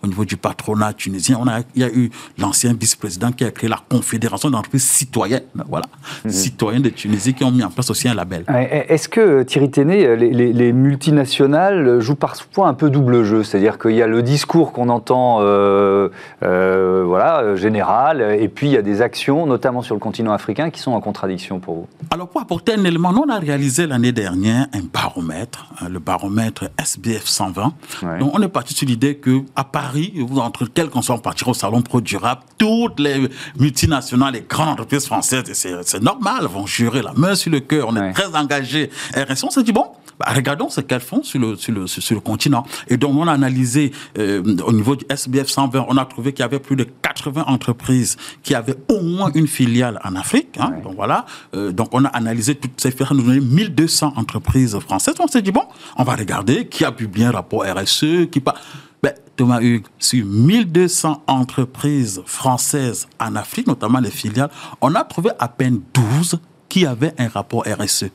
au 0.02 0.06
niveau 0.06 0.24
du 0.24 0.36
patronat 0.36 0.92
tunisien. 0.92 1.38
On 1.40 1.48
a, 1.48 1.60
il 1.74 1.82
y 1.82 1.84
a 1.84 1.90
eu 1.90 2.10
l'ancien 2.38 2.74
vice-président 2.74 3.32
qui 3.32 3.44
a 3.44 3.50
créé 3.50 3.68
la 3.68 3.80
Confédération 3.88 4.50
d'entreprises 4.50 4.84
citoyennes, 4.84 5.44
voilà, 5.68 5.86
mhm. 6.24 6.30
citoyennes 6.30 6.82
de 6.82 6.88
Tunisie, 6.88 7.34
qui 7.34 7.44
ont 7.44 7.50
mis 7.50 7.62
en 7.62 7.70
place 7.70 7.90
aussi 7.90 8.08
un 8.08 8.14
label. 8.14 8.44
Est-ce 8.48 9.08
que, 9.08 9.42
Thierry 9.42 9.70
Téné, 9.70 10.16
les, 10.16 10.72
multinationales 10.72 12.00
jouent 12.00 12.14
parfois 12.14 12.68
un 12.68 12.74
peu 12.74 12.90
double 12.90 13.24
jeu? 13.24 13.42
C'est-à-dire 13.42 13.78
qu'il 13.78 13.92
y 13.92 14.02
a 14.02 14.06
le 14.06 14.22
discours 14.22 14.72
qu'on 14.72 14.88
entend 14.88 15.38
euh, 15.40 16.08
euh, 16.42 17.04
voilà, 17.06 17.56
général, 17.56 18.20
et 18.38 18.48
puis 18.48 18.68
il 18.68 18.72
y 18.72 18.76
a 18.76 18.82
des 18.82 19.02
actions, 19.02 19.46
notamment 19.46 19.82
sur 19.82 19.94
le 19.94 20.00
continent 20.00 20.32
africain, 20.32 20.70
qui 20.70 20.80
sont 20.80 20.92
en 20.92 21.00
contradiction 21.00 21.60
pour 21.60 21.74
vous? 21.74 21.86
Alors, 22.10 22.28
pour 22.28 22.40
apporter 22.40 22.74
un 22.74 22.84
élément, 22.84 23.12
nous, 23.12 23.24
on 23.26 23.30
a 23.30 23.38
réalisé 23.38 23.86
l'année 23.86 24.12
dernière 24.12 24.66
un 24.72 24.82
baromètre, 24.92 25.66
hein, 25.80 25.88
le 25.88 25.98
baromètre 25.98 26.64
SBF 26.78 27.26
120. 27.26 27.72
Donc, 28.20 28.30
on 28.34 28.42
est 28.42 28.48
parti 28.48 28.73
sur 28.74 28.86
l'idée 28.88 29.16
que 29.16 29.42
à 29.54 29.64
Paris, 29.64 30.12
vous 30.16 30.38
entre 30.38 30.66
quel 30.66 30.90
qu'on 30.90 31.02
soit, 31.02 31.14
on 31.14 31.18
partira 31.18 31.52
au 31.52 31.54
salon 31.54 31.82
pro 31.82 32.00
durable, 32.00 32.42
toutes 32.58 33.00
les 33.00 33.28
multinationales, 33.58 34.34
les 34.34 34.42
grandes 34.42 34.68
entreprises 34.68 35.06
françaises, 35.06 35.44
c'est 35.52 36.02
normal, 36.02 36.46
vont 36.46 36.66
jurer 36.66 37.02
la 37.02 37.12
main 37.12 37.34
sur 37.34 37.52
le 37.52 37.60
cœur, 37.60 37.88
on 37.88 37.96
est 37.96 38.12
très 38.12 38.34
engagés. 38.34 38.90
Et 39.16 39.24
on 39.42 39.50
s'est 39.50 39.62
dit, 39.62 39.72
bon, 39.72 39.86
bah, 40.18 40.26
regardons 40.34 40.68
ce 40.68 40.80
qu'elles 40.80 41.00
font 41.00 41.22
sur 41.22 41.40
le, 41.40 41.56
sur, 41.56 41.72
le, 41.72 41.86
sur 41.86 42.14
le 42.14 42.20
continent. 42.20 42.64
Et 42.88 42.96
donc, 42.96 43.16
on 43.16 43.26
a 43.26 43.32
analysé 43.32 43.92
euh, 44.18 44.42
au 44.64 44.72
niveau 44.72 44.96
du 44.96 45.04
SBF 45.08 45.48
120, 45.48 45.86
on 45.88 45.96
a 45.96 46.04
trouvé 46.04 46.32
qu'il 46.32 46.42
y 46.42 46.44
avait 46.44 46.60
plus 46.60 46.76
de 46.76 46.84
80 46.84 47.44
entreprises 47.46 48.16
qui 48.42 48.54
avaient 48.54 48.76
au 48.88 49.00
moins 49.00 49.30
une 49.34 49.46
filiale 49.46 50.00
en 50.04 50.16
Afrique. 50.16 50.56
Hein, 50.58 50.74
Donc 50.82 50.96
voilà. 50.96 51.26
Euh, 51.54 51.72
donc, 51.72 51.88
on 51.92 52.04
a 52.04 52.08
analysé 52.08 52.54
toutes 52.54 52.80
ces 52.80 52.90
filiales, 52.90 53.16
nous 53.16 53.30
a 53.30 53.34
1200 53.34 54.14
entreprises 54.16 54.78
françaises. 54.78 55.14
On 55.18 55.26
s'est 55.26 55.42
dit, 55.42 55.52
bon, 55.52 55.64
on 55.96 56.04
va 56.04 56.14
regarder 56.14 56.66
qui 56.66 56.84
a 56.84 56.92
publié 56.92 57.26
un 57.26 57.32
rapport 57.32 57.64
RSE, 57.64 58.26
qui 58.30 58.40
pas. 58.40 58.54
Ben, 59.02 59.12
Thomas 59.36 59.60
Hugues, 59.60 59.86
sur 59.98 60.24
1200 60.24 61.24
entreprises 61.26 62.22
françaises 62.24 63.06
en 63.20 63.36
Afrique, 63.36 63.66
notamment 63.66 64.00
les 64.00 64.10
filiales, 64.10 64.50
on 64.80 64.94
a 64.94 65.04
trouvé 65.04 65.30
à 65.38 65.48
peine 65.48 65.80
12 65.92 66.38
qui 66.68 66.86
avaient 66.86 67.12
un 67.18 67.28
rapport 67.28 67.64
RSE. 67.66 68.06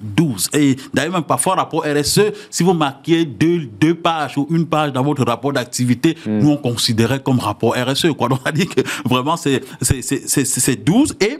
12. 0.00 0.50
Et 0.54 0.76
d'ailleurs, 0.92 1.12
même 1.12 1.22
parfois, 1.22 1.54
rapport 1.54 1.84
RSE, 1.84 2.32
si 2.50 2.62
vous 2.62 2.72
marquez 2.72 3.24
deux, 3.24 3.66
deux 3.80 3.94
pages 3.94 4.36
ou 4.36 4.46
une 4.50 4.66
page 4.66 4.92
dans 4.92 5.02
votre 5.02 5.24
rapport 5.24 5.52
d'activité, 5.52 6.16
hmm. 6.26 6.38
nous, 6.38 6.50
on 6.50 6.56
considérait 6.56 7.20
comme 7.20 7.38
rapport 7.38 7.74
RSE. 7.74 8.12
Quoi. 8.16 8.28
Donc, 8.32 8.40
on 8.44 8.48
a 8.48 8.52
dit 8.52 8.66
que 8.66 8.80
vraiment, 9.08 9.36
c'est 9.36 10.84
12. 10.84 11.16
Et 11.20 11.38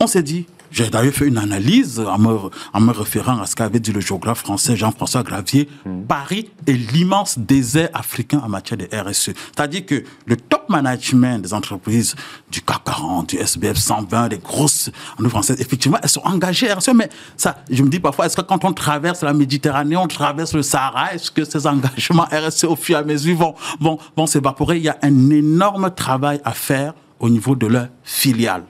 on 0.00 0.06
s'est 0.06 0.22
dit, 0.22 0.46
j'ai 0.74 0.90
d'ailleurs 0.90 1.14
fait 1.14 1.26
une 1.26 1.38
analyse 1.38 2.00
en 2.00 2.18
me, 2.18 2.36
en 2.72 2.80
me 2.80 2.90
référant 2.90 3.40
à 3.40 3.46
ce 3.46 3.54
qu'avait 3.54 3.78
dit 3.78 3.92
le 3.92 4.00
géographe 4.00 4.40
français 4.40 4.74
Jean-François 4.74 5.22
Gravier. 5.22 5.68
Hmm. 5.86 6.02
Paris 6.02 6.50
est 6.66 6.72
l'immense 6.72 7.38
désert 7.38 7.90
africain 7.94 8.42
en 8.44 8.48
matière 8.48 8.76
de 8.76 8.88
RSE. 8.92 9.30
C'est-à-dire 9.54 9.86
que 9.86 10.02
le 10.26 10.36
top 10.36 10.68
management 10.68 11.40
des 11.40 11.54
entreprises 11.54 12.16
du 12.50 12.60
CAC 12.60 12.82
40, 12.84 13.30
du 13.30 13.36
SBF 13.36 13.76
120, 13.76 14.28
des 14.28 14.38
grosses 14.38 14.90
en 15.24 15.28
françaises, 15.28 15.60
effectivement, 15.60 15.98
elles 16.02 16.08
sont 16.08 16.24
engagées 16.24 16.72
RSE. 16.72 16.90
Mais 16.92 17.08
ça, 17.36 17.56
je 17.70 17.80
me 17.84 17.88
dis 17.88 18.00
parfois, 18.00 18.26
est-ce 18.26 18.36
que 18.36 18.42
quand 18.42 18.64
on 18.64 18.72
traverse 18.72 19.22
la 19.22 19.32
Méditerranée, 19.32 19.96
on 19.96 20.08
traverse 20.08 20.54
le 20.54 20.62
Sahara, 20.62 21.14
est-ce 21.14 21.30
que 21.30 21.44
ces 21.44 21.68
engagements 21.68 22.26
RSE 22.32 22.64
au 22.64 22.74
fur 22.74 22.96
et 22.96 23.00
à 23.00 23.04
mesure 23.04 23.36
vont, 23.36 23.54
vont, 23.80 23.98
vont 24.16 24.26
s'évaporer? 24.26 24.78
Il 24.78 24.82
y 24.82 24.88
a 24.88 24.98
un 25.02 25.30
énorme 25.30 25.92
travail 25.94 26.40
à 26.44 26.50
faire 26.50 26.94
au 27.20 27.28
niveau 27.28 27.54
de 27.54 27.68
leur 27.68 27.86
filiale. 28.02 28.64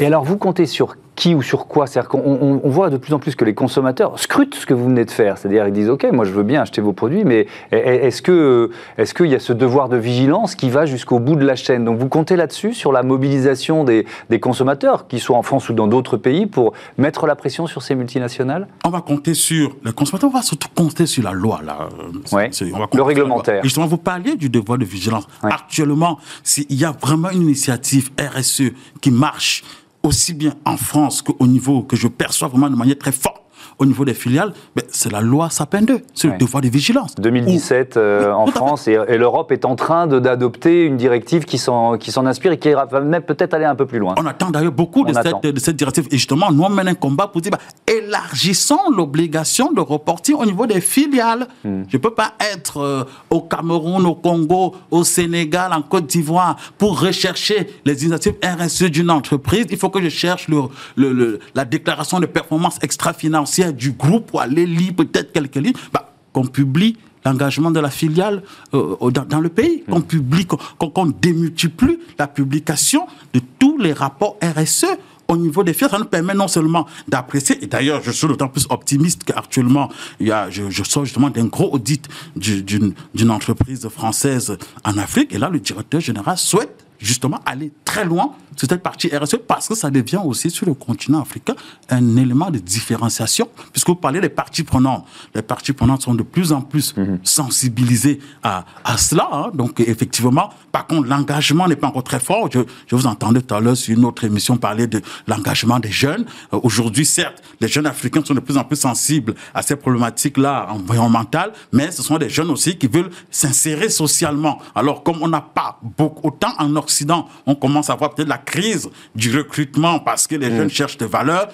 Et 0.00 0.06
alors, 0.06 0.24
vous 0.24 0.36
comptez 0.36 0.66
sur 0.66 0.96
qui 1.16 1.34
ou 1.34 1.42
sur 1.42 1.66
quoi 1.66 1.86
C'est-à-dire 1.86 2.08
qu'on 2.08 2.60
on 2.62 2.68
voit 2.68 2.90
de 2.90 2.96
plus 2.96 3.14
en 3.14 3.18
plus 3.18 3.34
que 3.36 3.44
les 3.44 3.54
consommateurs 3.54 4.18
scrutent 4.18 4.54
ce 4.54 4.66
que 4.66 4.74
vous 4.74 4.86
venez 4.86 5.04
de 5.04 5.10
faire. 5.10 5.38
C'est-à-dire 5.38 5.66
ils 5.66 5.72
disent 5.72 5.90
OK, 5.90 6.06
moi 6.12 6.24
je 6.24 6.32
veux 6.32 6.42
bien 6.42 6.62
acheter 6.62 6.80
vos 6.80 6.92
produits, 6.92 7.24
mais 7.24 7.46
est-ce 7.72 8.22
que 8.22 8.70
est-ce 8.98 9.14
qu'il 9.14 9.26
y 9.26 9.34
a 9.34 9.38
ce 9.38 9.52
devoir 9.52 9.88
de 9.88 9.96
vigilance 9.96 10.54
qui 10.54 10.70
va 10.70 10.86
jusqu'au 10.86 11.18
bout 11.18 11.36
de 11.36 11.44
la 11.44 11.56
chaîne? 11.56 11.84
Donc 11.84 11.98
vous 11.98 12.08
comptez 12.08 12.36
là-dessus 12.36 12.74
sur 12.74 12.92
la 12.92 13.02
mobilisation 13.02 13.84
des, 13.84 14.06
des, 14.30 14.40
consommateurs, 14.40 15.06
qu'ils 15.06 15.20
soient 15.20 15.36
en 15.36 15.42
France 15.42 15.68
ou 15.68 15.72
dans 15.72 15.86
d'autres 15.86 16.16
pays, 16.16 16.46
pour 16.46 16.72
mettre 16.98 17.26
la 17.26 17.36
pression 17.36 17.66
sur 17.66 17.82
ces 17.82 17.94
multinationales? 17.94 18.68
On 18.84 18.90
va 18.90 19.00
compter 19.00 19.34
sur 19.34 19.76
les 19.84 19.92
consommateurs. 19.92 20.30
On 20.32 20.36
va 20.36 20.42
surtout 20.42 20.68
compter 20.74 21.06
sur 21.06 21.22
la 21.22 21.32
loi 21.32 21.60
là. 21.64 21.88
Ouais. 22.32 22.50
le 22.92 23.02
réglementaire. 23.02 23.62
Justement, 23.62 23.86
vous 23.86 23.98
parliez 23.98 24.36
du 24.36 24.48
devoir 24.48 24.78
de 24.78 24.84
vigilance. 24.84 25.26
Actuellement, 25.42 26.18
s'il 26.42 26.72
y 26.74 26.84
a 26.84 26.92
vraiment 26.92 27.30
une 27.30 27.42
initiative 27.42 28.10
RSE 28.18 28.72
qui 29.00 29.10
marche 29.10 29.62
aussi 30.04 30.34
bien 30.34 30.54
en 30.64 30.76
France 30.76 31.22
qu'au 31.22 31.46
niveau 31.46 31.82
que 31.82 31.96
je 31.96 32.06
perçois 32.06 32.48
vraiment 32.48 32.70
de 32.70 32.76
manière 32.76 32.98
très 32.98 33.12
forte 33.12 33.43
au 33.78 33.86
niveau 33.86 34.04
des 34.04 34.14
filiales, 34.14 34.52
ben, 34.74 34.84
c'est 34.88 35.12
la 35.12 35.20
loi 35.20 35.50
Sapin 35.50 35.82
2, 35.82 36.00
c'est 36.14 36.28
le 36.28 36.38
devoir 36.38 36.62
de 36.62 36.68
vigilance. 36.68 37.14
2017 37.16 37.96
euh, 37.96 38.32
en 38.32 38.46
France, 38.46 38.88
et, 38.88 38.96
l'Europe 39.16 39.52
est 39.52 39.64
en 39.64 39.76
train 39.76 40.06
d'adopter 40.06 40.84
une 40.84 40.96
directive 40.96 41.44
qui 41.44 41.58
s'en 41.58 41.98
inspire 42.26 42.52
et 42.52 42.58
qui 42.58 42.72
va 42.72 43.00
même 43.00 43.22
peut-être 43.22 43.54
aller 43.54 43.64
un 43.64 43.74
peu 43.74 43.86
plus 43.86 43.98
loin. 43.98 44.14
On 44.18 44.26
attend 44.26 44.50
d'ailleurs 44.50 44.72
beaucoup 44.72 45.04
de 45.04 45.12
cette, 45.58 45.76
directive. 45.76 46.06
Et 46.10 46.16
justement, 46.16 46.50
nous, 46.52 46.62
on 46.62 46.68
mène 46.68 46.88
un 46.88 46.94
combat 46.94 47.26
pour 47.28 47.40
dire, 47.40 47.52
bah, 47.52 47.58
élargissons 47.86 48.90
l'obligation 48.94 49.72
de 49.72 49.80
reporting 49.80 50.36
au 50.36 50.44
niveau 50.44 50.66
des 50.66 50.80
filiales. 50.80 51.48
Hmm. 51.64 51.82
Je 51.88 51.96
ne 51.96 52.02
peux 52.02 52.14
pas 52.14 52.34
être 52.52 52.78
euh, 52.78 53.04
au 53.30 53.42
Cameroun, 53.42 54.06
au 54.06 54.14
Congo, 54.14 54.74
au 54.90 55.04
Sénégal, 55.04 55.72
en 55.72 55.82
Côte 55.82 56.06
d'Ivoire, 56.06 56.56
pour 56.78 57.00
rechercher 57.00 57.68
les 57.84 58.04
initiatives 58.04 58.34
RSE 58.42 58.84
d'une 58.84 59.10
entreprise. 59.10 59.66
Il 59.70 59.76
faut 59.76 59.90
que 59.90 60.02
je 60.02 60.08
cherche 60.08 60.48
le, 60.48 61.38
la 61.54 61.64
déclaration 61.64 62.20
de 62.20 62.26
performance 62.26 62.78
extra-financière 62.82 63.53
du 63.62 63.92
groupe 63.92 64.26
pour 64.26 64.40
aller 64.40 64.66
lire 64.66 64.94
peut-être 64.94 65.32
quelques 65.32 65.56
livres, 65.56 65.80
bah, 65.92 66.12
qu'on 66.32 66.46
publie 66.46 66.96
l'engagement 67.24 67.70
de 67.70 67.80
la 67.80 67.90
filiale 67.90 68.42
euh, 68.74 69.10
dans, 69.10 69.40
le 69.40 69.48
pays, 69.48 69.82
qu'on 69.88 70.00
mm. 70.00 70.04
publie, 70.04 70.46
qu'on 70.46 71.06
démultiplie 71.06 71.98
la 72.18 72.26
publication 72.26 73.06
de 73.32 73.40
tous 73.58 73.78
les 73.78 73.92
rapports 73.92 74.36
RSE 74.42 74.86
au 75.28 75.36
niveau 75.36 75.64
des 75.64 75.72
filiales. 75.72 75.92
Ça 75.92 75.98
nous 75.98 76.04
permet 76.04 76.34
non 76.34 76.48
seulement 76.48 76.86
d'apprécier, 77.08 77.62
et 77.62 77.66
d'ailleurs, 77.66 78.02
je 78.02 78.10
suis 78.10 78.26
d'autant 78.26 78.48
plus 78.48 78.66
optimiste 78.68 79.24
qu'actuellement, 79.24 79.88
il 80.20 80.28
y 80.28 80.32
a, 80.32 80.50
je, 80.50 80.68
je 80.68 80.82
sors 80.84 81.04
justement 81.04 81.30
d'un 81.30 81.46
gros 81.46 81.72
audit 81.72 82.06
d'une 82.36 83.30
entreprise 83.30 83.88
française 83.88 84.58
en 84.84 84.98
Afrique, 84.98 85.34
et 85.34 85.38
là, 85.38 85.48
le 85.48 85.60
directeur 85.60 86.00
général 86.00 86.36
souhaite 86.36 86.83
justement 86.98 87.40
aller 87.44 87.72
très 87.84 88.04
loin 88.04 88.32
sur 88.56 88.68
cette 88.68 88.82
partie 88.82 89.08
RSE 89.08 89.36
parce 89.46 89.68
que 89.68 89.74
ça 89.74 89.90
devient 89.90 90.20
aussi 90.24 90.50
sur 90.50 90.66
le 90.66 90.74
continent 90.74 91.20
africain 91.20 91.54
un 91.90 92.16
élément 92.16 92.50
de 92.50 92.58
différenciation 92.58 93.48
puisque 93.72 93.88
vous 93.88 93.96
parlez 93.96 94.20
des 94.20 94.28
parties 94.28 94.62
prenantes. 94.62 95.04
Les 95.34 95.42
parties 95.42 95.72
prenantes 95.72 96.02
sont 96.02 96.14
de 96.14 96.22
plus 96.22 96.52
en 96.52 96.60
plus 96.60 96.96
mhm. 96.96 97.18
sensibilisées 97.22 98.20
à, 98.42 98.64
à 98.84 98.96
cela. 98.96 99.28
Hein. 99.32 99.50
Donc 99.54 99.80
effectivement, 99.80 100.50
par 100.72 100.86
contre, 100.86 101.08
l'engagement 101.08 101.68
n'est 101.68 101.76
pas 101.76 101.88
encore 101.88 102.04
très 102.04 102.20
fort. 102.20 102.48
Je, 102.52 102.60
je, 102.86 102.96
vous 102.96 103.06
entendais 103.06 103.40
tout 103.42 103.54
à 103.54 103.60
l'heure 103.60 103.76
sur 103.76 103.96
une 103.96 104.04
autre 104.04 104.24
émission 104.24 104.56
parler 104.56 104.86
de 104.86 105.00
l'engagement 105.26 105.78
des 105.78 105.90
jeunes. 105.90 106.24
Euh, 106.52 106.60
aujourd'hui, 106.62 107.04
certes, 107.04 107.42
les 107.60 107.68
jeunes 107.68 107.86
africains 107.86 108.24
sont 108.24 108.34
de 108.34 108.40
plus 108.40 108.56
en 108.56 108.64
plus 108.64 108.76
sensibles 108.76 109.34
à 109.54 109.62
ces 109.62 109.76
problématiques-là 109.76 110.68
environnementales, 110.70 111.52
mais 111.72 111.90
ce 111.90 112.02
sont 112.02 112.18
des 112.18 112.28
jeunes 112.28 112.50
aussi 112.50 112.76
qui 112.76 112.86
veulent 112.86 113.10
s'insérer 113.30 113.88
socialement. 113.88 114.60
Alors, 114.74 115.02
comme 115.02 115.22
on 115.22 115.28
n'a 115.28 115.40
pas 115.40 115.78
beaucoup, 115.82 116.28
autant 116.28 116.52
en 116.58 116.74
Occident, 116.84 117.26
on 117.46 117.54
commence 117.54 117.90
à 117.90 117.94
voir 117.94 118.14
peut-être 118.14 118.28
la 118.28 118.38
crise 118.38 118.90
du 119.14 119.36
recrutement 119.36 119.98
parce 119.98 120.26
que 120.26 120.36
les 120.36 120.50
mm. 120.50 120.56
jeunes 120.56 120.70
cherchent 120.70 120.98
des 120.98 121.06
valeurs. 121.06 121.48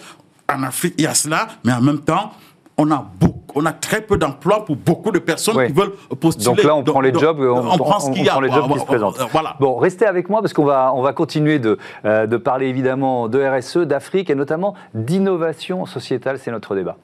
En 0.52 0.62
Afrique, 0.64 0.94
il 0.98 1.04
y 1.04 1.06
a 1.06 1.14
cela, 1.14 1.46
mais 1.64 1.72
en 1.72 1.80
même 1.80 2.00
temps, 2.00 2.32
on 2.76 2.90
a 2.90 3.04
beaucoup, 3.20 3.52
on 3.54 3.66
a 3.66 3.72
très 3.72 4.00
peu 4.00 4.16
d'emplois 4.16 4.64
pour 4.64 4.74
beaucoup 4.74 5.12
de 5.12 5.18
personnes 5.18 5.66
qui 5.66 5.72
veulent 5.72 5.92
postuler. 6.18 6.44
Donc 6.44 6.64
là, 6.64 6.74
on 6.74 6.82
prend 6.82 7.00
les 7.00 7.12
jobs, 7.12 7.38
on, 7.40 7.78
prend, 7.78 8.00
ce 8.00 8.10
qu'il 8.10 8.24
y 8.24 8.28
a. 8.28 8.40
les 8.40 8.50
jobs 8.50 8.72
qui 8.72 8.80
se 8.80 8.84
présentent. 8.84 9.18
Voilà. 9.32 9.56
Bon, 9.60 9.76
restez 9.76 10.06
avec 10.06 10.28
moi 10.28 10.40
parce 10.40 10.52
qu'on 10.52 10.64
va, 10.64 10.92
on 10.94 11.02
va 11.02 11.12
continuer 11.12 11.58
de, 11.58 11.78
euh, 12.04 12.26
de 12.26 12.36
parler 12.36 12.66
évidemment 12.66 13.28
de 13.28 13.40
RSE, 13.42 13.78
d'Afrique 13.78 14.30
et 14.30 14.34
notamment 14.34 14.74
d'innovation 14.94 15.86
sociétale. 15.86 16.38
C'est 16.38 16.50
notre 16.50 16.74
débat. 16.74 16.96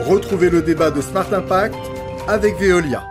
Retrouvez 0.00 0.48
le 0.48 0.62
débat 0.62 0.90
de 0.90 1.00
Smart 1.00 1.30
Impact 1.32 1.74
avec 2.28 2.58
Veolia. 2.58 3.02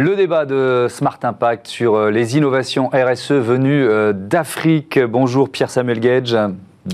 Le 0.00 0.14
débat 0.14 0.46
de 0.46 0.86
Smart 0.88 1.18
Impact 1.24 1.66
sur 1.66 1.96
euh, 1.96 2.10
les 2.12 2.36
innovations 2.36 2.88
RSE 2.90 3.32
venues 3.32 3.84
euh, 3.84 4.12
d'Afrique. 4.12 4.96
Bonjour 5.00 5.50
Pierre-Samuel 5.50 5.98
Gage. 5.98 6.36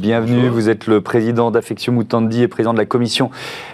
Bienvenue, 0.01 0.49
vous 0.49 0.69
êtes 0.69 0.87
le 0.87 1.01
président 1.01 1.51
d'Affection 1.51 1.93
Moutandi 1.93 2.43
et 2.43 2.49
président 2.49 2.73
de 2.73 2.79
la 2.79 2.85
commission 2.85 3.31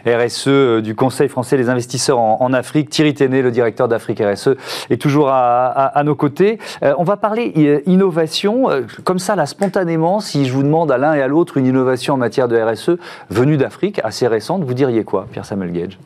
RSE 0.07 0.49
euh, 0.49 0.81
du 0.83 0.95
Conseil 0.95 1.29
français 1.29 1.57
des 1.57 1.71
investisseurs 1.71 2.19
en, 2.19 2.53
Afrique. 2.53 2.91
Thierry 2.91 3.15
Téné, 3.15 3.43
le 3.43 3.51
directeur 3.51 3.89
d'Afrique 3.89 4.21
RSE, 4.21 4.51
est 4.91 5.01
toujours 5.01 5.29
à, 5.31 6.03
nos 6.05 6.15
côtés. 6.15 6.59
on 6.83 7.05
va 7.05 7.17
parler 7.17 7.83
innovation, 7.87 8.69
comme 9.05 9.19
ça, 9.19 9.37
là, 9.37 9.47
spontanément, 9.47 10.21
si 10.21 10.47
je 10.47 10.53
vous 10.53 10.63
demande 10.63 10.91
à 10.91 10.99
l'un 10.99 11.15
et 11.15 11.23
à 11.23 11.29
l'autre 11.29 11.57
une 11.57 11.67
innovation 11.67 12.15
en 12.15 12.17
matière 12.17 12.49
de 12.49 12.61
RSE 12.61 12.99
venue 13.31 13.57
d'Afrique, 13.57 14.01
assez 14.03 14.27
récente, 14.27 14.65
vous 14.65 14.75
diriez 14.75 15.05
quoi, 15.05 15.27
Pierre-Samuel 15.31 15.73
Gage? 15.73 15.99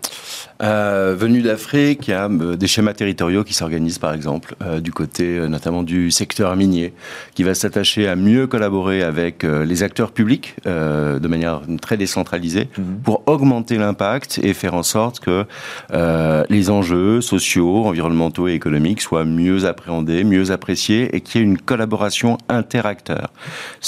Euh, 0.62 1.16
venu 1.18 1.42
d'Afrique, 1.42 2.06
il 2.06 2.12
y 2.12 2.14
a 2.14 2.28
euh, 2.28 2.56
des 2.56 2.68
schémas 2.68 2.94
territoriaux 2.94 3.42
qui 3.42 3.54
s'organisent, 3.54 3.98
par 3.98 4.14
exemple, 4.14 4.54
euh, 4.62 4.80
du 4.80 4.92
côté 4.92 5.36
euh, 5.36 5.48
notamment 5.48 5.82
du 5.82 6.12
secteur 6.12 6.54
minier, 6.54 6.92
qui 7.34 7.42
va 7.42 7.54
s'attacher 7.54 8.06
à 8.06 8.14
mieux 8.14 8.46
collaborer 8.46 9.02
avec 9.02 9.42
les 9.42 9.82
acteurs 9.82 10.03
publics 10.12 10.56
de 10.64 11.28
manière 11.28 11.62
très 11.80 11.96
décentralisée 11.96 12.68
mhm. 12.78 13.00
pour 13.02 13.22
augmenter 13.26 13.76
l'impact 13.76 14.40
et 14.42 14.54
faire 14.54 14.74
en 14.74 14.82
sorte 14.82 15.20
que 15.20 15.44
les 16.48 16.70
enjeux 16.70 17.20
sociaux, 17.20 17.86
environnementaux 17.86 18.48
et 18.48 18.52
économiques 18.52 19.00
soient 19.00 19.24
mieux 19.24 19.66
appréhendés, 19.66 20.24
mieux 20.24 20.50
appréciés 20.50 21.14
et 21.14 21.20
qu'il 21.20 21.40
y 21.40 21.44
ait 21.44 21.46
une 21.46 21.58
collaboration 21.58 22.38
interacteur. 22.48 23.32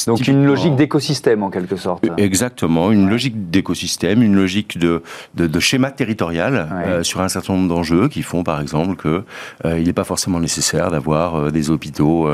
Donc 0.07 0.27
une 0.27 0.45
logique 0.45 0.77
d'écosystème 0.77 1.43
en 1.43 1.51
quelque 1.51 1.77
sorte. 1.77 2.07
Exactement, 2.17 2.93
une 2.93 3.09
logique 3.09 3.51
d'écosystème, 3.51 4.23
une 4.23 4.35
logique 4.37 4.79
de, 4.79 5.03
de, 5.35 5.47
de 5.47 5.61
schéma 5.61 5.91
territorial 5.91 6.69
euh, 6.73 7.03
sur 7.03 7.21
un 7.21 7.29
certain 7.29 7.55
nombre 7.55 7.69
d'enjeux 7.69 8.09
qui 8.09 8.23
font 8.23 8.43
par 8.43 8.61
exemple 8.61 8.97
que 8.97 9.25
euh, 9.65 9.79
il 9.79 9.87
n'est 9.87 9.93
pas 9.93 10.05
forcément 10.05 10.41
nécessaire 10.41 10.91
d'avoir 10.91 11.37
euh, 11.37 11.51
des 11.51 11.71
hôpitaux 11.71 12.29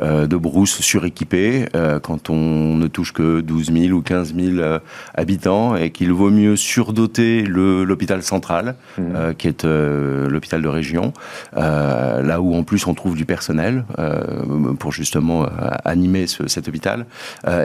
de 0.00 0.36
brousse 0.36 0.80
suréquipés 0.80 1.66
quand 2.02 2.30
on 2.30 2.76
ne 2.76 2.86
touche 2.86 3.12
que 3.12 3.22
12 3.24 3.72
000 3.72 3.96
ou 3.96 4.02
15 4.02 4.34
000 4.34 4.78
habitants 5.14 5.76
et 5.76 5.90
qu'il 5.90 6.12
vaut 6.12 6.30
mieux 6.30 6.56
surdoter 6.56 7.42
l'hôpital 7.42 8.22
central 8.22 8.76
mmh. 8.98 9.34
qui 9.38 9.48
est 9.48 9.64
l'hôpital 9.64 10.62
de 10.62 10.68
région 10.68 11.12
là 11.54 12.40
où 12.40 12.54
en 12.54 12.62
plus 12.62 12.86
on 12.86 12.94
trouve 12.94 13.16
du 13.16 13.24
personnel 13.24 13.84
pour 14.78 14.92
justement 14.92 15.46
animer 15.84 16.26
cet 16.26 16.68
hôpital 16.68 17.06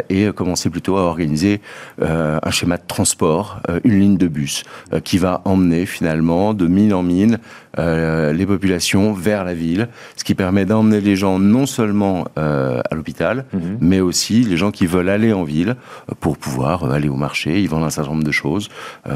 et 0.09 0.31
commencer 0.31 0.69
plutôt 0.69 0.97
à 0.97 1.01
organiser 1.01 1.61
un 2.01 2.51
schéma 2.51 2.77
de 2.77 2.83
transport, 2.87 3.61
une 3.83 3.99
ligne 3.99 4.17
de 4.17 4.27
bus 4.27 4.63
qui 5.03 5.17
va 5.17 5.41
emmener 5.45 5.85
finalement 5.85 6.53
de 6.53 6.67
mine 6.67 6.93
en 6.93 7.03
mine 7.03 7.39
euh, 7.77 8.33
les 8.33 8.45
populations 8.45 9.13
vers 9.13 9.43
la 9.43 9.53
ville, 9.53 9.89
ce 10.15 10.23
qui 10.23 10.33
permet 10.33 10.65
d'emmener 10.65 11.01
les 11.01 11.15
gens 11.15 11.39
non 11.39 11.65
seulement 11.65 12.25
euh, 12.37 12.81
à 12.89 12.95
l'hôpital, 12.95 13.45
mhm. 13.53 13.77
mais 13.79 13.99
aussi 13.99 14.41
les 14.41 14.57
gens 14.57 14.71
qui 14.71 14.85
veulent 14.85 15.09
aller 15.09 15.33
en 15.33 15.43
ville 15.43 15.75
pour 16.19 16.37
pouvoir 16.37 16.83
euh, 16.83 16.91
aller 16.91 17.09
au 17.09 17.15
marché, 17.15 17.61
ils 17.61 17.69
vendent 17.69 17.83
un 17.83 17.89
certain 17.89 18.11
nombre 18.11 18.23
de 18.23 18.31
choses. 18.31 18.69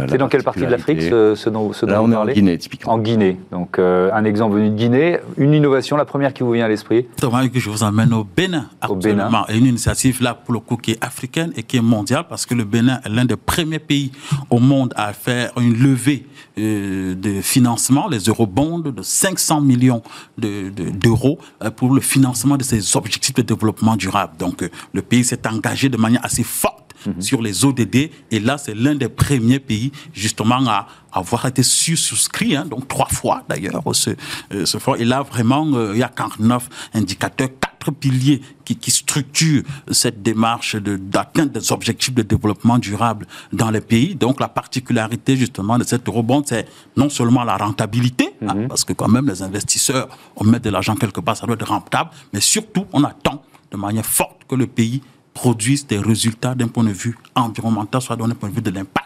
C'est 0.07 0.17
dans 0.17 0.27
quelle 0.27 0.43
partie 0.43 0.61
de 0.61 0.65
l'Afrique 0.67 1.01
ce, 1.01 1.35
ce, 1.35 1.49
dont, 1.49 1.73
ce 1.73 1.85
dont 1.85 1.91
Là, 1.91 2.03
on 2.03 2.11
est 2.11 2.15
en 2.15 2.25
Guinée, 2.25 2.57
typiquement. 2.57 2.93
En 2.93 2.99
Guinée. 2.99 3.39
Donc, 3.51 3.79
un 3.79 4.23
exemple 4.23 4.55
venu 4.55 4.69
de 4.69 4.75
Guinée, 4.75 5.19
une 5.37 5.53
innovation, 5.53 5.97
la 5.97 6.05
première 6.05 6.33
qui 6.33 6.43
vous 6.43 6.51
vient 6.51 6.65
à 6.65 6.69
l'esprit 6.69 7.05
que 7.49 7.59
je 7.59 7.69
vous 7.69 7.83
emmène 7.83 8.13
au 8.13 8.23
Bénin 8.23 8.67
actuellement. 8.81 9.27
Au 9.27 9.29
Bénin. 9.29 9.45
Et 9.49 9.57
une 9.57 9.65
initiative 9.65 10.21
là, 10.21 10.33
pour 10.33 10.53
le 10.53 10.59
coup, 10.59 10.77
qui 10.77 10.91
est 10.91 11.03
africaine 11.03 11.51
et 11.55 11.63
qui 11.63 11.77
est 11.77 11.81
mondiale, 11.81 12.25
parce 12.29 12.45
que 12.45 12.53
le 12.53 12.63
Bénin 12.63 12.99
est 13.05 13.09
l'un 13.09 13.25
des 13.25 13.35
premiers 13.35 13.79
pays 13.79 14.11
au 14.49 14.59
monde 14.59 14.93
à 14.95 15.13
faire 15.13 15.51
une 15.57 15.77
levée 15.77 16.25
de, 16.57 17.13
de 17.13 17.41
financement, 17.41 18.07
les 18.07 18.29
eurobonds 18.43 18.79
de 18.79 19.01
500 19.01 19.61
millions 19.61 20.01
d'euros 20.37 21.39
de, 21.61 21.69
pour 21.69 21.93
le 21.93 22.01
financement 22.01 22.57
de 22.57 22.63
ces 22.63 22.95
objectifs 22.95 23.35
de 23.35 23.41
développement 23.41 23.95
durable. 23.95 24.33
Donc, 24.37 24.69
le 24.93 25.01
pays 25.01 25.23
s'est 25.23 25.47
engagé 25.47 25.89
de 25.89 25.97
manière 25.97 26.23
assez 26.23 26.43
forte 26.43 26.82
Mhm. 27.05 27.21
sur 27.21 27.41
les 27.41 27.65
ODD. 27.65 28.09
Et 28.31 28.39
là, 28.39 28.57
c'est 28.57 28.75
l'un 28.75 28.95
des 28.95 29.09
premiers 29.09 29.59
pays, 29.59 29.91
justement, 30.13 30.65
à 30.67 30.87
avoir 31.11 31.45
été 31.45 31.63
souscrit, 31.63 32.55
hein, 32.55 32.65
donc 32.65 32.87
trois 32.87 33.07
fois 33.07 33.43
d'ailleurs, 33.47 33.83
ce, 33.93 34.11
euh, 34.53 34.65
ce 34.65 34.77
Et 34.99 35.05
là, 35.05 35.21
vraiment, 35.21 35.67
euh, 35.73 35.91
il 35.93 35.99
y 35.99 36.03
a 36.03 36.09
49 36.09 36.67
indicateurs, 36.93 37.49
quatre 37.59 37.91
piliers 37.91 38.41
qui, 38.65 38.75
qui 38.75 38.89
structurent 38.91 39.63
cette 39.91 40.23
démarche 40.23 40.75
d'atteinte 40.75 41.51
des 41.51 41.71
objectifs 41.71 42.13
de 42.13 42.23
développement 42.23 42.79
durable 42.79 43.27
dans 43.51 43.69
les 43.69 43.81
pays. 43.81 44.15
Donc, 44.15 44.39
la 44.39 44.47
particularité, 44.47 45.35
justement, 45.37 45.77
de 45.77 45.83
cette 45.83 46.07
eurobond, 46.07 46.41
c'est 46.45 46.67
non 46.97 47.09
seulement 47.09 47.43
la 47.43 47.57
rentabilité, 47.57 48.33
hein, 48.47 48.55
mhm. 48.55 48.67
parce 48.67 48.83
que 48.83 48.93
quand 48.93 49.09
même, 49.09 49.27
les 49.27 49.43
investisseurs, 49.43 50.07
on 50.35 50.43
met 50.45 50.59
de 50.59 50.69
l'argent 50.69 50.95
quelque 50.95 51.21
part, 51.21 51.37
ça 51.37 51.45
doit 51.45 51.55
être 51.55 51.67
rentable, 51.67 52.09
mais 52.31 52.39
surtout, 52.41 52.85
on 52.91 53.03
attend 53.03 53.43
de 53.71 53.77
manière 53.77 54.05
forte 54.05 54.41
que 54.47 54.55
le 54.55 54.67
pays 54.67 55.01
produisent 55.33 55.87
des 55.87 55.99
résultats 55.99 56.55
d'un 56.55 56.67
point 56.67 56.83
de 56.83 56.91
vue 56.91 57.17
environnemental, 57.35 58.01
soit 58.01 58.15
d'un 58.15 58.29
point 58.29 58.49
de 58.49 58.55
vue 58.55 58.61
de 58.61 58.71
l'impact, 58.71 59.02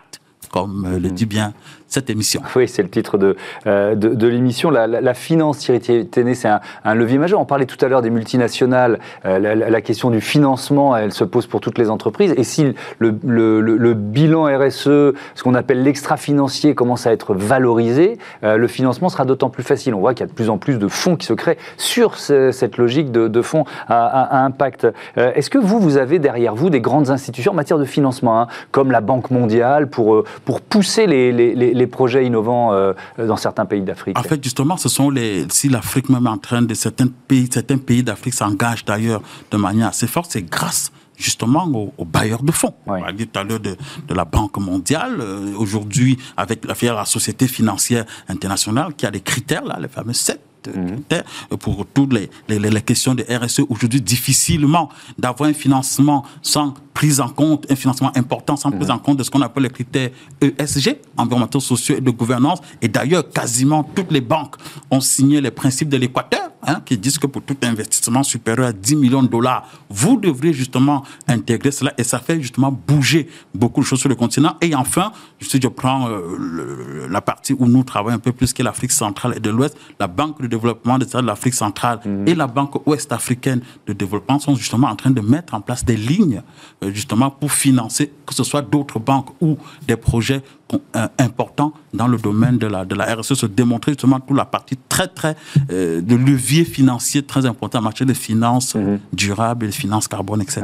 comme 0.52 0.86
euh, 0.86 1.00
le 1.00 1.10
mm. 1.10 1.14
dit 1.14 1.26
bien 1.26 1.54
cette 1.88 2.10
émission. 2.10 2.42
Oui, 2.56 2.68
c'est 2.68 2.84
le 2.84 2.90
titre 2.90 3.18
de, 3.18 3.36
euh, 3.66 3.96
de, 3.96 4.28
l'émission. 4.28 4.70
La, 4.70 5.14
finance, 5.14 5.60
Thierry 5.60 6.06
Téné, 6.06 6.36
c'est 6.36 6.50
un, 6.50 6.96
levier 6.96 7.18
majeur. 7.18 7.40
On 7.40 7.46
parlait 7.46 7.66
tout 7.66 7.84
à 7.84 7.88
l'heure 7.88 8.02
des 8.02 8.10
multinationales. 8.10 9.00
Euh, 9.26 9.40
la, 9.56 9.82
question 9.82 10.10
du 10.10 10.20
financement, 10.20 10.98
elle 10.98 11.14
se 11.14 11.24
pose 11.24 11.48
pour 11.48 11.62
toutes 11.62 11.78
les 11.78 11.90
entreprises. 11.90 12.34
Et 12.36 12.44
si 12.44 12.74
le, 13.00 13.18
le, 13.24 13.94
bilan 13.94 14.46
RSE, 14.46 14.84
ce 14.84 15.44
qu'on 15.44 15.54
appelle 15.54 15.84
l'extra-financier, 15.84 16.76
commence 16.76 17.08
à 17.08 17.14
être 17.14 17.34
valorisé, 17.34 18.18
euh, 18.44 18.58
le 18.58 18.68
financement 18.68 19.08
sera 19.10 19.24
d'autant 19.24 19.50
plus 19.50 19.64
facile. 19.64 19.94
On 19.94 20.00
voit 20.00 20.14
qu'il 20.14 20.22
y 20.22 20.24
a 20.24 20.28
de 20.28 20.34
plus 20.34 20.50
en 20.50 20.58
plus 20.58 20.78
de 20.78 20.88
fonds 20.88 21.16
qui 21.16 21.26
se 21.26 21.34
créent 21.34 21.58
sur 21.78 22.18
cette 22.18 22.78
logique 22.78 23.12
de, 23.12 23.42
fonds 23.42 23.64
à, 23.88 24.44
impact. 24.44 24.88
Est-ce 25.16 25.50
que 25.50 25.58
vous, 25.58 25.80
vous 25.80 25.98
avez 25.98 26.20
derrière 26.20 26.56
vous 26.56 26.70
des 26.70 26.82
grandes 26.82 27.10
institutions 27.10 27.54
en 27.54 27.56
matière 27.56 27.78
de 27.78 27.86
financement, 27.86 28.42
hein, 28.42 28.48
comme 28.72 28.92
la 28.92 29.02
Banque 29.02 29.32
mondiale, 29.32 29.90
pour, 29.90 30.24
pour 30.46 30.62
pousser 30.62 31.08
les, 31.08 31.32
les 31.32 31.56
les 31.56 31.88
projets 31.88 32.26
innovants 32.26 32.74
euh, 32.74 32.94
dans 33.18 33.38
certains 33.38 33.66
pays 33.66 33.82
d'Afrique 33.82 34.18
En 34.18 34.24
fait, 34.24 34.44
justement, 34.44 34.78
ce 34.78 34.90
sont 34.90 35.10
les. 35.10 35.46
Si 35.50 35.70
l'Afrique 35.70 36.10
même 36.10 36.28
en 36.28 36.38
train 36.38 36.62
de 36.62 36.74
certains 36.74 37.08
pays, 37.28 37.48
certains 37.52 37.78
pays 37.78 38.04
d'Afrique 38.04 38.34
s'engagent 38.34 38.86
d'ailleurs 38.86 39.22
de 39.52 39.58
manière 39.58 39.88
assez 39.88 40.08
forte, 40.08 40.32
c'est 40.32 40.44
grâce 40.44 40.92
justement 41.16 41.66
aux, 41.98 42.06
bailleurs 42.06 42.44
de 42.44 42.52
fonds. 42.52 42.74
On 42.86 43.04
a 43.04 43.12
dit 43.12 43.28
tout 43.28 43.40
à 43.40 43.44
l'heure 43.44 43.60
de, 43.60 43.76
la 44.14 44.26
Banque 44.26 44.58
mondiale. 44.58 45.18
Euh, 45.20 45.54
aujourd'hui, 45.58 46.18
avec 46.36 46.64
la, 46.66 46.94
la 46.94 47.06
Société 47.06 47.48
financière 47.48 48.06
internationale 48.28 48.94
qui 48.96 49.06
a 49.06 49.12
des 49.12 49.22
critères, 49.22 49.66
là, 49.66 49.78
les 49.82 49.88
fameux 49.88 50.14
sept 50.14 50.42
Mhm. 50.76 51.58
pour 51.60 51.86
toutes 51.86 52.14
les, 52.14 52.30
les, 52.50 52.82
questions 52.82 53.16
de 53.16 53.24
RSE. 53.24 53.62
Aujourd'hui, 53.70 54.02
difficilement 54.02 54.90
d'avoir 55.18 55.50
un 55.50 55.54
financement 55.54 56.26
sans 56.42 56.74
prise 56.98 57.20
en 57.22 57.30
compte, 57.30 57.72
un 57.72 57.76
financement 57.76 58.12
important 58.18 58.56
sans 58.56 58.72
prise 58.72 58.90
en 58.90 58.98
compte 58.98 59.18
de 59.18 59.24
ce 59.24 59.30
qu'on 59.30 59.44
appelle 59.44 59.62
les 59.62 59.70
critères 59.70 60.10
ESG, 60.42 60.98
environnementaux, 61.16 61.60
sociaux 61.60 61.96
et 61.96 62.02
de 62.02 62.10
gouvernance. 62.10 62.60
Et 62.82 62.88
d'ailleurs, 62.88 63.30
quasiment 63.30 63.84
toutes 63.84 64.12
les 64.12 64.20
banques 64.20 64.56
ont 64.90 65.00
signé 65.00 65.40
les 65.40 65.52
principes 65.52 65.90
de 65.90 65.98
l'Équateur, 65.98 66.50
hein, 66.64 66.82
qui 66.84 66.98
disent 66.98 67.20
que 67.20 67.28
pour 67.28 67.44
tout 67.44 67.58
investissement 67.62 68.24
supérieur 68.24 68.70
à 68.70 68.74
10 68.74 68.96
millions 68.96 69.22
de 69.22 69.28
dollars, 69.28 69.70
vous 69.92 70.18
devrez 70.18 70.54
justement 70.54 71.04
intégrer 71.28 71.70
cela. 71.70 71.94
Et 72.00 72.04
ça 72.04 72.18
fait 72.18 72.42
justement 72.42 72.72
bouger 72.72 73.30
beaucoup 73.54 73.82
de 73.82 73.86
choses 73.86 74.00
sur 74.00 74.10
le 74.10 74.16
continent. 74.16 74.56
Et 74.62 74.74
enfin, 74.74 75.12
si 75.40 75.60
je 75.62 75.68
prends 75.68 76.10
euh, 76.10 77.08
la 77.12 77.22
partie 77.22 77.54
où 77.54 77.68
nous 77.68 77.84
travaillons 77.84 78.16
un 78.16 78.20
peu 78.20 78.32
plus 78.32 78.54
que 78.54 78.64
l'Afrique 78.64 78.92
centrale 78.92 79.36
et 79.38 79.40
de 79.40 79.52
l'Ouest, 79.52 79.78
la 80.00 80.08
Banque 80.08 80.42
de 80.42 80.48
développement 80.48 80.98
de 80.98 81.06
l'Afrique 81.22 81.54
centrale 81.54 82.00
mhm. 82.04 82.28
et 82.28 82.34
la 82.34 82.48
Banque 82.48 82.88
ouest-africaine 82.88 83.62
de 83.86 83.94
développement 83.94 84.40
sont 84.40 84.56
justement 84.56 84.88
en 84.88 84.96
train 84.96 85.12
de 85.12 85.22
mettre 85.22 85.54
en 85.54 85.62
place 85.62 85.86
des 85.86 85.96
lignes 85.96 86.42
euh, 86.84 86.87
justement 86.94 87.30
pour 87.30 87.52
financer 87.52 88.12
que 88.26 88.34
ce 88.34 88.44
soit 88.44 88.62
d'autres 88.62 89.00
banques 89.00 89.30
ou 89.42 89.58
des 89.88 89.96
projets 89.96 90.42
euh, 90.74 91.08
importants 91.18 91.74
dans 91.94 92.08
le 92.08 92.18
domaine 92.18 92.58
de 92.58 92.68
la, 92.68 92.86
de 92.86 92.96
la 92.96 93.16
RSE, 93.16 93.34
se 93.34 93.46
démontrer 93.46 93.94
justement 93.94 94.20
toute 94.20 94.36
la 94.38 94.46
partie 94.46 94.78
très, 94.90 95.08
très 95.08 95.36
euh, 95.72 96.02
de 96.02 96.16
levier 96.16 96.66
financier 96.66 97.24
très 97.24 97.46
important 97.46 97.80
en 97.80 97.84
matière 97.84 98.08
de 98.08 98.14
finances 98.14 98.76
mhm. 98.76 99.00
durables 99.14 99.66
et 99.66 99.70
de 99.70 99.74
finances 99.74 100.08
carbone, 100.08 100.42
etc. 100.42 100.64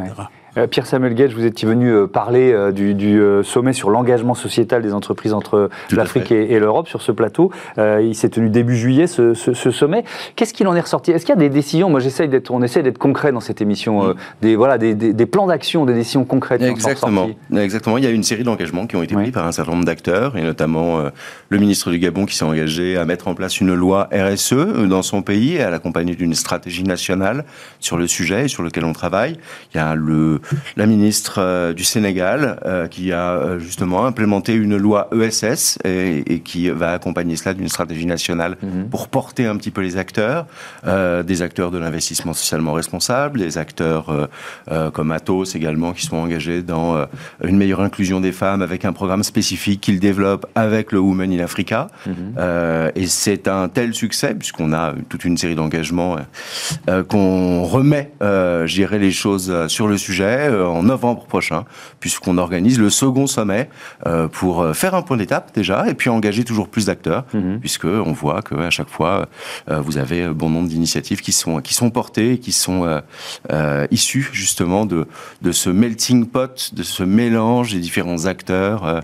Euh, 0.58 0.68
Pierre-Samuel 0.68 1.16
Gage, 1.16 1.34
vous 1.34 1.46
étiez 1.46 1.68
venu 1.68 1.92
euh, 1.92 2.08
parler 2.08 2.52
euh, 2.52 2.72
du, 2.72 3.44
sommet 3.44 3.74
sur 3.74 3.90
l'engagement 3.90 4.36
sociétal 4.36 4.82
des 4.82 4.94
entreprises 4.94 5.34
entre 5.34 5.70
l'Afrique 5.92 6.32
et, 6.32 6.60
l'Europe 6.60 6.88
sur 6.88 7.02
ce 7.02 7.12
plateau. 7.12 7.52
il 7.78 8.16
s'est 8.16 8.30
tenu 8.30 8.50
début 8.50 8.76
juillet, 8.76 9.08
ce, 9.08 9.34
sommet. 9.34 10.04
Qu'est-ce 10.36 10.54
qu'il 10.54 10.68
en 10.68 10.76
est 10.76 10.82
ressorti? 10.82 11.12
Est-ce 11.12 11.26
qu'il 11.26 11.34
y 11.34 11.38
a 11.38 11.42
des 11.42 11.50
décisions? 11.50 11.90
Moi, 11.90 12.00
d'être, 12.02 12.52
on 12.52 12.62
essaie 12.62 12.84
d'être 12.84 12.98
concret 12.98 13.32
dans 13.32 13.40
cette 13.40 13.62
émission. 13.62 14.10
Mm. 14.10 14.16
des, 14.42 14.56
voilà, 14.56 14.78
des, 14.78 15.26
plans 15.26 15.48
d'action, 15.48 15.86
des 15.86 15.94
décisions 15.94 16.26
concrètes. 16.26 16.62
Exactement. 16.62 17.30
Exactement. 17.56 17.98
Il 17.98 18.04
y 18.04 18.08
a 18.08 18.12
une 18.12 18.24
série 18.24 18.44
d'engagements 18.44 18.88
qui 18.88 18.96
ont 18.96 19.04
été 19.04 19.16
pris 19.16 19.32
par 19.32 19.48
un 19.48 19.52
certain 19.52 19.72
nombre 19.72 19.86
d'acteurs, 19.86 20.38
et 20.38 20.44
notamment 20.44 21.04
le 21.50 21.58
ministre 21.58 21.92
du 21.92 22.00
Gabon 22.00 22.26
qui 22.26 22.36
s'est 22.36 22.46
engagé 22.46 22.98
à 22.98 23.06
mettre 23.06 23.28
en 23.28 23.36
place 23.36 23.60
une 23.60 23.74
loi 23.74 24.10
RSE 24.14 24.54
dans 24.88 25.02
son 25.02 25.22
pays, 25.22 25.56
et 25.56 25.62
à 25.62 25.70
l'accompagner 25.70 26.16
d'une 26.16 26.36
stratégie 26.36 26.84
nationale 26.84 27.46
sur 27.80 27.98
le 27.98 28.08
sujet 28.08 28.46
et 28.46 28.48
sur 28.48 28.64
lequel 28.64 28.86
on 28.86 28.94
travaille. 28.94 29.38
Il 29.74 29.78
y 29.78 29.80
a 29.80 29.96
le 29.96 30.40
la 30.78 30.86
ministre 30.86 31.40
euh, 31.40 31.74
du 31.74 31.84
Sénégal 31.84 32.60
euh, 32.66 32.88
qui 32.88 33.12
a 33.12 33.32
euh, 33.32 33.60
justement 33.60 34.06
implémenté 34.06 34.54
une 34.54 34.78
loi 34.78 35.10
ESS 35.14 35.80
et, 35.84 36.42
qui 36.44 36.70
va 36.70 36.92
accompagner 36.92 37.36
cela 37.36 37.54
d'une 37.54 37.68
stratégie 37.68 38.06
nationale 38.06 38.58
mhm. 38.62 38.90
pour 38.90 39.08
porter 39.08 39.46
un 39.46 39.56
petit 39.58 39.72
peu 39.72 39.82
les 39.82 39.98
acteurs, 39.98 40.46
des 40.86 41.42
acteurs 41.42 41.72
de 41.72 41.78
l'investissement 41.78 42.34
socialement 42.34 42.74
responsable, 42.74 43.40
des 43.40 43.58
acteurs 43.58 44.30
comme 44.94 45.12
Atos 45.12 45.56
également 45.56 45.94
qui 45.94 46.06
sont 46.06 46.18
engagés 46.18 46.62
dans 46.62 47.06
une 47.44 47.58
meilleure 47.58 47.82
inclusion 47.82 48.20
des 48.20 48.32
femmes 48.32 48.62
avec 48.62 48.86
un 48.86 48.94
programme 48.94 49.24
spécifique 49.24 49.82
qu'ils 49.82 50.00
développent 50.00 50.46
avec 50.56 50.92
le 50.92 51.00
Women 51.00 51.32
in 51.34 51.44
Africa. 51.44 51.88
Mhm. 52.06 52.92
et 52.96 53.08
c'est 53.08 53.48
un 53.48 53.68
tel 53.70 53.94
succès 53.94 54.34
puisqu'on 54.36 54.74
a 54.74 54.94
toute 55.10 55.26
une 55.26 55.38
série 55.38 55.56
d'engagements 55.56 56.18
qu'on 57.08 57.64
remet, 57.64 58.12
je 58.22 58.74
dirais, 58.74 59.00
les 59.00 59.12
choses 59.12 59.68
sur 59.68 59.88
le 59.88 59.98
sujet 59.98 60.33
euh, 60.40 60.66
en 60.66 60.84
novembre 60.84 61.26
prochain, 61.26 61.66
puisqu'on 62.00 62.38
organise 62.38 62.80
le 62.80 62.90
second 62.90 63.28
sommet 63.28 63.70
euh, 64.06 64.28
pour 64.28 64.62
euh, 64.62 64.74
faire 64.74 64.96
un 64.96 65.02
point 65.02 65.18
d'étape 65.18 65.54
déjà, 65.54 65.88
et 65.90 65.94
puis 65.94 66.10
engager 66.10 66.44
toujours 66.44 66.68
plus 66.68 66.88
d'acteurs, 66.88 67.26
mhm. 67.34 67.60
puisque 67.60 67.86
on 67.86 68.12
voit 68.12 68.42
qu'à 68.42 68.70
chaque 68.70 68.90
fois, 68.90 69.28
vous 69.68 69.98
avez 69.98 70.28
bon 70.28 70.50
nombre 70.50 70.68
d'initiatives 70.68 71.22
qui 71.22 71.32
sont 71.32 71.62
qui 71.62 71.74
sont 71.74 71.90
portées, 71.90 72.38
qui 72.40 72.52
sont 72.52 73.02
issues 73.92 74.30
justement 74.32 74.86
de 74.86 75.08
de 75.42 75.52
ce 75.52 75.70
melting 75.70 76.26
pot, 76.26 76.74
de 76.74 76.84
ce 76.84 77.04
mélange 77.04 77.74
des 77.74 77.80
différents 77.80 78.26
acteurs 78.26 79.02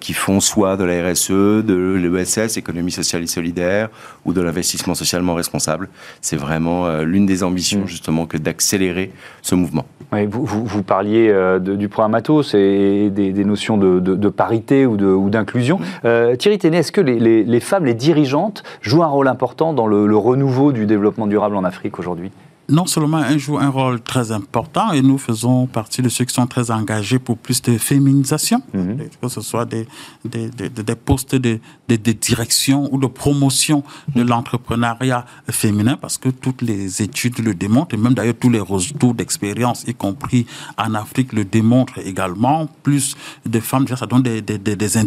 qui 0.00 0.12
font 0.12 0.40
soit 0.40 0.76
de 0.76 0.84
la 0.84 1.10
RSE, 1.10 1.30
de 1.30 1.94
l'ESS, 2.02 2.56
économie 2.56 2.92
sociale 2.92 3.22
et 3.22 3.26
solidaire, 3.26 3.88
ou 4.24 4.32
de 4.32 4.40
l'investissement 4.40 4.94
socialement 4.94 5.34
responsable. 5.34 5.88
C'est 6.20 6.36
vraiment 6.36 7.00
l'une 7.00 7.26
des 7.26 7.42
ambitions 7.42 7.80
mhm. 7.80 7.88
justement 7.88 8.26
que 8.26 8.36
d'accélérer 8.36 9.12
ce 9.42 9.54
mouvement. 9.54 9.86
Vous, 10.10 10.66
parliez 10.82 11.28
euh, 11.28 11.58
du 11.58 11.88
programme 11.88 12.14
Atos 12.14 12.54
et 12.54 13.10
des, 13.10 13.44
notions 13.44 13.76
de, 13.76 14.28
parité 14.28 14.86
ou 14.86 14.96
d'inclusion. 15.30 15.80
Euh, 16.04 16.36
Thierry 16.36 16.58
Téné, 16.58 16.78
est-ce 16.78 16.92
que 16.92 17.00
les, 17.00 17.60
femmes, 17.60 17.84
les 17.84 17.94
dirigeantes, 17.94 18.62
jouent 18.80 19.02
un 19.02 19.08
rôle 19.08 19.28
important 19.28 19.72
dans 19.72 19.86
le 19.86 20.16
renouveau 20.16 20.72
du 20.72 20.86
développement 20.86 21.26
durable 21.26 21.56
en 21.56 21.64
Afrique 21.64 21.98
aujourd'hui? 21.98 22.30
Non 22.68 22.86
seulement 22.86 23.24
elle 23.24 23.38
joue 23.38 23.58
un 23.58 23.68
rôle 23.68 24.00
très 24.00 24.30
important 24.30 24.92
et 24.92 25.00
nous 25.00 25.18
faisons 25.18 25.66
partie 25.66 26.02
de 26.02 26.08
ceux 26.08 26.24
qui 26.24 26.34
sont 26.34 26.46
très 26.46 26.70
engagés 26.70 27.18
pour 27.18 27.38
plus 27.38 27.62
de 27.62 27.78
féminisation, 27.78 28.62
mhm. 28.74 29.08
que 29.20 29.28
ce 29.28 29.40
soit 29.40 29.64
des, 29.64 29.86
des, 30.24 30.50
des, 30.50 30.94
postes 30.94 31.34
de, 31.34 31.60
de, 31.88 31.96
direction 32.12 32.88
ou 32.92 32.98
de 32.98 33.06
promotion 33.06 33.82
de 34.14 34.22
l'entrepreneuriat 34.22 35.24
féminin, 35.50 35.96
parce 35.96 36.18
que 36.18 36.28
toutes 36.28 36.62
les 36.62 37.02
études 37.02 37.38
le 37.38 37.54
démontrent, 37.54 37.94
et 37.94 37.98
même 37.98 38.14
d'ailleurs 38.14 38.36
tous 38.38 38.50
les 38.50 38.60
retours 38.60 39.14
d'expérience, 39.14 39.84
y 39.86 39.94
compris 39.94 40.46
en 40.76 40.94
Afrique, 40.94 41.32
le 41.32 41.44
démontrent 41.44 41.98
également. 41.98 42.68
Plus 42.82 43.16
de 43.46 43.60
femmes, 43.60 43.86
ça 43.88 44.06
donne 44.06 44.22
des, 44.22 44.42
des, 44.42 44.58
des 44.58 44.98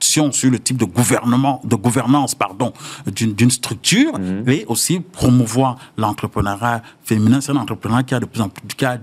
indications 0.00 0.32
sur 0.32 0.50
le 0.50 0.58
type 0.58 0.76
de 0.76 0.84
gouvernement, 0.84 1.60
de 1.64 1.76
gouvernance, 1.76 2.34
pardon, 2.34 2.72
d'une 3.06 3.50
structure, 3.50 4.18
mhm. 4.18 4.44
mais 4.46 4.64
aussi 4.66 5.00
promouvoir 5.00 5.76
l'entrepreneuriat 5.96 6.82
féminin. 7.02 7.40
C'est 7.40 7.52
un 7.52 7.56
entrepreneur 7.56 8.04
qui 8.04 8.14
a 8.14 8.20
de 8.20 8.26
plus 8.26 8.40
en 8.40 8.48
plus, 8.48 8.62
qui 8.76 8.84
a 8.84 8.98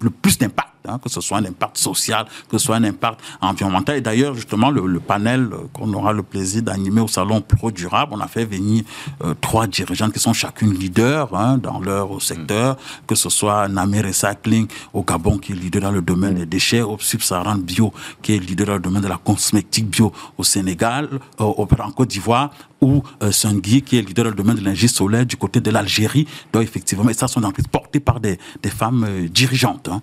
le 0.00 0.10
plus 0.10 0.38
d'impact 0.38 0.71
hein, 0.86 0.98
que 1.02 1.08
ce 1.08 1.20
soit 1.20 1.38
un 1.38 1.44
impact 1.44 1.78
social, 1.78 2.26
que 2.48 2.58
ce 2.58 2.66
soit 2.66 2.76
un 2.76 2.84
impact 2.84 3.20
environnemental. 3.40 3.96
Et 3.96 4.00
d'ailleurs, 4.00 4.34
justement, 4.34 4.70
le, 4.70 5.00
panel 5.00 5.50
qu'on 5.72 5.92
aura 5.94 6.12
le 6.12 6.22
plaisir 6.22 6.62
d'animer 6.62 7.00
au 7.00 7.08
salon 7.08 7.40
Pro 7.40 7.70
Durable, 7.70 8.12
on 8.14 8.20
a 8.20 8.28
fait 8.28 8.44
venir 8.44 8.84
euh, 9.24 9.34
trois 9.40 9.66
dirigeantes 9.66 10.12
qui 10.12 10.20
sont 10.20 10.32
chacune 10.32 10.72
leaders 10.72 11.34
hein, 11.34 11.58
dans 11.58 11.80
leur 11.80 12.20
secteur, 12.22 12.76
que 13.06 13.14
ce 13.14 13.28
soit 13.28 13.68
Namé 13.68 14.00
Recycling 14.00 14.68
au 14.92 15.02
Gabon, 15.02 15.38
qui 15.38 15.52
est 15.52 15.54
leader 15.54 15.82
dans 15.82 15.90
le 15.90 16.02
domaine 16.02 16.34
des 16.34 16.46
déchets, 16.46 16.82
au 16.82 16.96
Subsaharan 16.98 17.56
Bio, 17.56 17.92
qui 18.22 18.34
est 18.34 18.38
leader 18.38 18.66
dans 18.66 18.74
le 18.74 18.80
domaine 18.80 19.02
de 19.02 19.08
la 19.08 19.18
cosmétique 19.18 19.88
bio 19.88 20.12
au 20.38 20.44
Sénégal, 20.44 21.08
euh, 21.40 21.44
au, 21.44 21.68
en 21.80 21.90
Côte 21.92 22.08
d'Ivoire, 22.08 22.50
ou 22.80 23.02
euh, 23.22 23.30
Sungui, 23.32 23.82
qui 23.82 23.96
est 23.98 24.02
leader 24.02 24.24
dans 24.24 24.30
le 24.30 24.36
domaine 24.36 24.56
de 24.56 24.60
l'énergie 24.60 24.88
solaire 24.88 25.24
du 25.24 25.36
côté 25.36 25.60
de 25.60 25.70
l'Algérie. 25.70 26.26
Donc, 26.52 26.62
effectivement, 26.62 27.08
et 27.08 27.14
ça 27.14 27.28
sont 27.28 27.40
entreprises 27.40 27.68
portées 27.68 28.00
par 28.00 28.20
des, 28.20 28.38
des 28.62 28.70
femmes 28.70 29.04
euh, 29.08 29.28
dirigeantes. 29.28 29.88
Hein. 29.88 30.02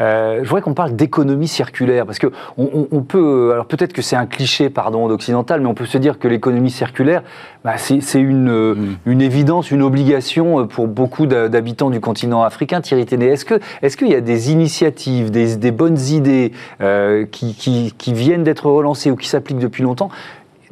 Euh, 0.00 0.40
je 0.42 0.48
voudrais 0.48 0.62
qu'on 0.62 0.74
parle 0.74 0.94
d'économie 0.94 1.48
circulaire, 1.48 2.06
parce 2.06 2.18
que 2.18 2.28
on, 2.56 3.02
peut, 3.02 3.50
alors 3.52 3.66
peut-être 3.66 3.92
que 3.92 4.02
c'est 4.02 4.16
un 4.16 4.26
cliché, 4.26 4.70
pardon, 4.70 5.08
d'occidental, 5.08 5.60
mais 5.60 5.66
on 5.66 5.74
peut 5.74 5.86
se 5.86 5.98
dire 5.98 6.18
que 6.18 6.28
l'économie 6.28 6.70
circulaire, 6.70 7.22
bah, 7.64 7.76
c'est 7.78 8.20
une, 8.20 8.72
mmh. 8.74 8.96
une 9.06 9.22
évidence, 9.22 9.70
une 9.70 9.82
obligation 9.82 10.66
pour 10.66 10.86
beaucoup 10.88 11.26
d'habitants 11.26 11.90
du 11.90 12.00
continent 12.00 12.42
africain. 12.42 12.80
Thierry 12.80 13.06
Téné, 13.06 13.26
est-ce 13.26 13.44
qu'il 13.44 13.60
est 13.82 13.96
qu'il 13.96 14.08
y 14.08 14.14
a 14.14 14.20
des 14.20 14.52
initiatives, 14.52 15.30
des, 15.30 15.56
des 15.56 15.70
bonnes 15.70 15.98
idées 15.98 16.52
euh, 16.80 17.24
qui, 17.30 17.54
qui, 17.54 17.94
qui 17.96 18.12
viennent 18.12 18.44
d'être 18.44 18.66
relancées 18.66 19.10
ou 19.10 19.16
qui 19.16 19.28
s'appliquent 19.28 19.58
depuis 19.58 19.82
longtemps 19.82 20.10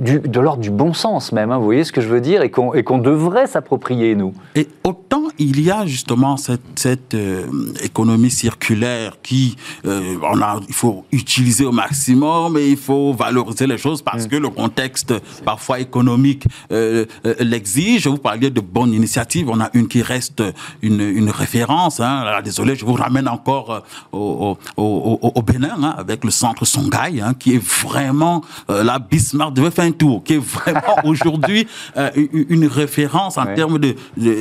de 0.03 0.41
l'ordre 0.41 0.62
du 0.62 0.71
bon 0.71 0.93
sens 0.93 1.33
même, 1.33 1.51
hein, 1.51 1.59
vous 1.59 1.65
voyez 1.65 1.85
ce 1.85 1.93
que 1.93 2.01
je 2.01 2.09
veux 2.09 2.21
dire, 2.21 2.43
et 2.43 2.51
qu'on 2.51 2.99
devrait 2.99 3.47
s'approprier, 3.47 4.15
nous. 4.15 4.35
Et 4.55 4.69
autant 4.85 5.23
il 5.38 5.61
y 5.61 5.71
a 5.71 5.87
justement 5.87 6.37
cette, 6.37 7.15
euh, 7.15 7.47
économie 7.83 8.31
circulaire 8.31 9.17
qui, 9.23 9.57
euh, 9.85 10.17
on 10.23 10.41
a, 10.41 10.61
il 10.69 10.75
faut 10.75 11.05
utiliser 11.12 11.65
au 11.65 11.73
maximum 11.73 12.57
et 12.57 12.69
il 12.69 12.77
faut 12.77 13.12
valoriser 13.12 13.67
les 13.67 13.79
choses 13.79 14.03
parce 14.03 14.27
mm. 14.27 14.29
que 14.29 14.37
le 14.37 14.49
contexte 14.49 15.15
parfois 15.45 15.81
économique 15.81 16.45
euh, 16.71 17.07
l'exige. 17.41 18.07
Vous 18.07 18.19
parliez 18.19 18.51
de 18.51 18.61
bonnes 18.61 18.93
initiatives, 18.93 19.49
on 19.49 19.61
a 19.61 19.71
une 19.75 19.88
qui 19.88 20.03
reste 20.03 20.43
une, 20.83 21.31
référence. 21.31 22.01
Hein. 22.01 22.41
désolé, 22.45 22.77
je 22.77 22.85
vous 22.85 22.95
ramène 22.95 23.29
encore 23.29 23.83
au, 24.12 24.57
au, 24.77 25.43
Bénin 25.43 25.77
hein, 25.83 25.95
avec 25.97 26.25
le 26.25 26.31
centre 26.31 26.65
Songhai, 26.65 27.23
qui 27.38 27.55
est 27.55 27.62
vraiment 27.62 28.43
la 28.69 28.99
Bismarck 28.99 29.55
devait 29.55 29.71
faire 29.71 29.85
tour, 29.93 30.23
qui 30.25 30.35
est 30.35 30.39
vraiment 30.39 30.81
aujourd'hui 31.05 31.67
euh, 31.97 32.11
une 32.33 32.67
référence 32.67 33.39
en 33.39 33.47
termes 33.55 33.79
de, 33.79 33.95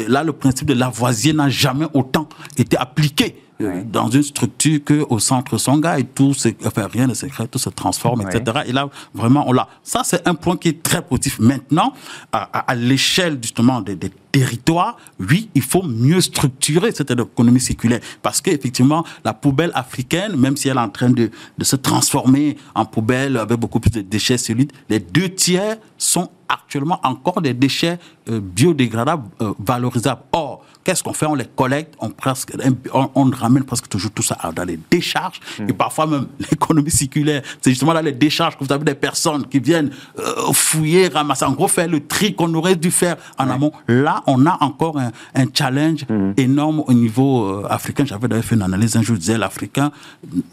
Là, 0.08 0.24
le 0.24 0.34
principe 0.34 0.68
de 0.68 0.74
Lavoisier 0.74 1.34
n'a 1.34 1.50
jamais 1.50 1.86
autant 1.94 2.28
été 2.58 2.78
appliqué. 2.78 3.36
Euh, 3.62 3.84
dans 3.86 4.10
une 4.10 4.24
structure 4.24 4.84
que 4.84 5.06
au 5.10 5.19
centre 5.19 5.58
Songa 5.58 6.00
et 6.00 6.04
tout, 6.04 6.34
enfin 6.65 6.88
rien 6.91 7.08
de 7.08 7.13
secret, 7.13 7.47
tout 7.47 7.60
se 7.60 7.69
transforme, 7.69 8.21
etc. 8.21 8.62
Et 8.67 8.71
là, 8.71 8.89
vraiment, 9.13 9.43
on 9.47 9.54
l'a. 9.54 9.67
Ça, 9.84 10.02
c'est 10.04 10.28
un 10.28 10.36
point 10.36 10.58
qui 10.58 10.69
est 10.69 10.84
très 10.84 11.02
positif. 11.02 11.39
Maintenant, 11.39 11.93
à, 12.32 12.76
l'échelle 12.76 13.38
justement 13.41 13.82
des, 13.82 13.95
des 13.95 14.12
territoire, 14.32 14.97
oui, 15.19 15.50
il 15.56 15.62
faut 15.62 15.84
mieux 15.84 16.21
structurer 16.21 16.91
cette 16.91 17.12
économie 17.12 17.60
circulaire. 17.60 18.00
Parce 18.21 18.41
qu'effectivement, 18.41 19.06
la 19.24 19.34
poubelle 19.34 19.71
africaine, 19.74 20.36
même 20.36 20.56
si 20.56 20.69
elle 20.69 20.78
est 20.78 20.82
en 20.82 20.89
train 20.89 21.10
de, 21.10 21.30
de, 21.58 21.63
se 21.63 21.76
transformer 21.76 22.58
en 22.74 22.86
poubelle 22.86 23.38
avec 23.38 23.60
beaucoup 23.60 23.80
plus 23.80 23.91
de 23.91 24.02
déchets 24.02 24.38
solides, 24.38 24.71
les 24.89 25.00
deux 25.00 25.30
tiers 25.30 25.78
sont 25.97 26.30
actuellement 26.47 27.00
encore 27.04 27.41
des 27.41 27.54
déchets 27.54 28.00
euh, 28.30 28.39
biodégradables, 28.41 29.28
euh, 29.41 29.54
valorisables. 29.60 30.21
Or, 30.32 30.61
qu'est-ce 30.84 31.04
qu'on 31.04 31.13
fait? 31.13 31.26
On 31.26 31.36
les 31.36 31.46
collecte, 31.46 31.96
on, 32.00 32.10
presque, 32.10 32.54
on, 32.94 33.30
ramène 33.32 33.63
presque 33.63 33.88
toujours 33.88 34.12
tout 34.12 34.24
ça 34.24 34.38
dans 34.56 34.63
les 34.63 34.80
décharges. 34.89 35.39
Hmm. 35.60 35.70
Et 35.70 35.74
parfois 35.74 36.08
même 36.08 36.28
l'économie 36.52 36.91
circulaire, 36.91 37.41
c'est 37.62 37.72
justement 37.72 37.94
dans 37.94 38.02
les 38.02 38.12
décharges 38.12 38.58
que 38.58 38.63
vous 38.63 38.72
avez 38.72 38.84
des 38.84 38.96
personnes 38.96 39.46
qui 39.48 39.60
viennent 39.60 39.91
euh, 40.20 40.54
fouiller, 40.54 41.08
ramasser, 41.08 41.46
en 41.46 41.54
gros 41.54 41.67
faire 41.67 41.88
le 41.88 42.06
tri 42.06 42.36
qu'on 42.36 42.54
aurait 42.54 42.76
dû 42.76 42.91
faire 42.91 43.17
en 43.38 43.50
amont. 43.50 43.72
Là, 43.88 44.24
on 44.28 44.46
a 44.46 44.58
encore 44.62 44.98
un, 44.98 45.12
challenge 45.54 46.06
hmm. 46.08 46.34
énorme 46.38 46.84
au 46.88 46.94
niveau 46.94 47.65
africain. 47.70 48.06
J'avais 48.06 48.28
d'ailleurs 48.28 48.46
fait 48.46 48.56
une 48.56 48.62
analyse 48.62 48.96
un 48.96 49.02
jour, 49.02 49.15
je 49.15 49.22
disais, 49.22 49.38
l'Africain, 49.38 49.91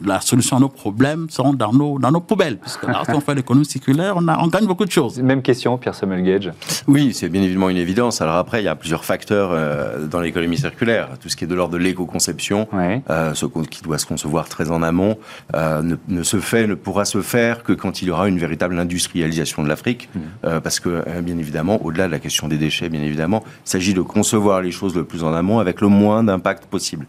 la 0.05 0.21
solution 0.21 0.57
à 0.57 0.61
nos 0.61 0.69
problèmes 0.69 1.29
sont 1.31 1.55
dans 1.55 1.73
nos, 1.73 1.99
dans 1.99 2.11
nos 2.11 2.21
poubelles. 2.21 2.59
Parce 2.59 2.77
que 2.77 2.87
là, 2.87 3.03
si 3.05 3.14
on 3.14 3.21
fait 3.21 3.35
l'économie 3.35 3.67
circulaire, 3.67 4.14
on, 4.17 4.27
a, 4.29 4.38
on 4.38 4.49
gagne 4.49 4.67
beaucoup 4.67 4.85
de 4.85 4.91
choses. 4.91 5.19
Même 5.21 5.43
question, 5.43 5.79
Pierre 5.79 5.95
Samuel 5.95 6.23
Gage. 6.23 6.53
Oui, 6.87 7.12
c'est 7.12 7.29
bien 7.29 7.43
évidemment 7.43 7.69
une 7.69 7.77
évidence. 7.77 8.21
Alors 8.21 8.37
après, 8.37 8.61
il 8.61 8.64
y 8.64 8.69
a 8.69 8.77
plusieurs 8.77 9.05
facteurs 9.05 9.51
euh, 9.53 10.07
dans 10.07 10.17
l'économie 10.20 10.59
circulaire. 10.59 11.11
Tout 11.20 11.28
ce 11.28 11.37
qui 11.37 11.44
est 11.44 11.46
de 11.46 11.54
l'ordre 11.54 11.72
de 11.72 11.78
l'éco-conception, 11.78 12.68
euh, 12.74 13.35
ce 13.35 13.46
qui 13.46 13.83
doit 13.83 13.98
se 13.98 14.07
concevoir 14.07 14.48
très 14.48 14.70
en 14.70 14.83
amont, 14.83 15.18
euh, 15.54 15.83
ne, 16.09 16.22
se 16.22 16.38
fait, 16.40 16.66
ne 16.66 16.74
pourra 16.74 17.04
se 17.04 17.22
faire 17.22 17.62
que 17.62 17.72
quand 17.72 18.02
il 18.02 18.09
y 18.09 18.11
aura 18.11 18.28
une 18.28 18.38
véritable 18.38 18.78
industrialisation 18.78 19.62
de 19.62 19.68
l'Afrique. 19.68 20.09
Mmh. 20.14 20.61
parce 20.62 20.81
que, 20.81 21.20
bien 21.20 21.38
évidemment, 21.38 21.85
au-delà 21.85 22.07
de 22.07 22.12
la 22.12 22.18
question 22.18 22.48
des 22.48 22.57
déchets, 22.57 22.88
bien 22.88 23.02
évidemment, 23.02 23.44
il 23.66 23.70
s'agit 23.70 23.94
de 23.94 24.00
concevoir 24.00 24.61
les 24.61 24.70
choses 24.70 24.94
le 24.94 25.04
plus 25.04 25.24
en 25.24 25.33
amont 25.33 25.59
avec 25.59 25.81
le 25.81 25.88
moins 25.88 26.22
d'impact 26.22 26.66
possible. 26.66 27.07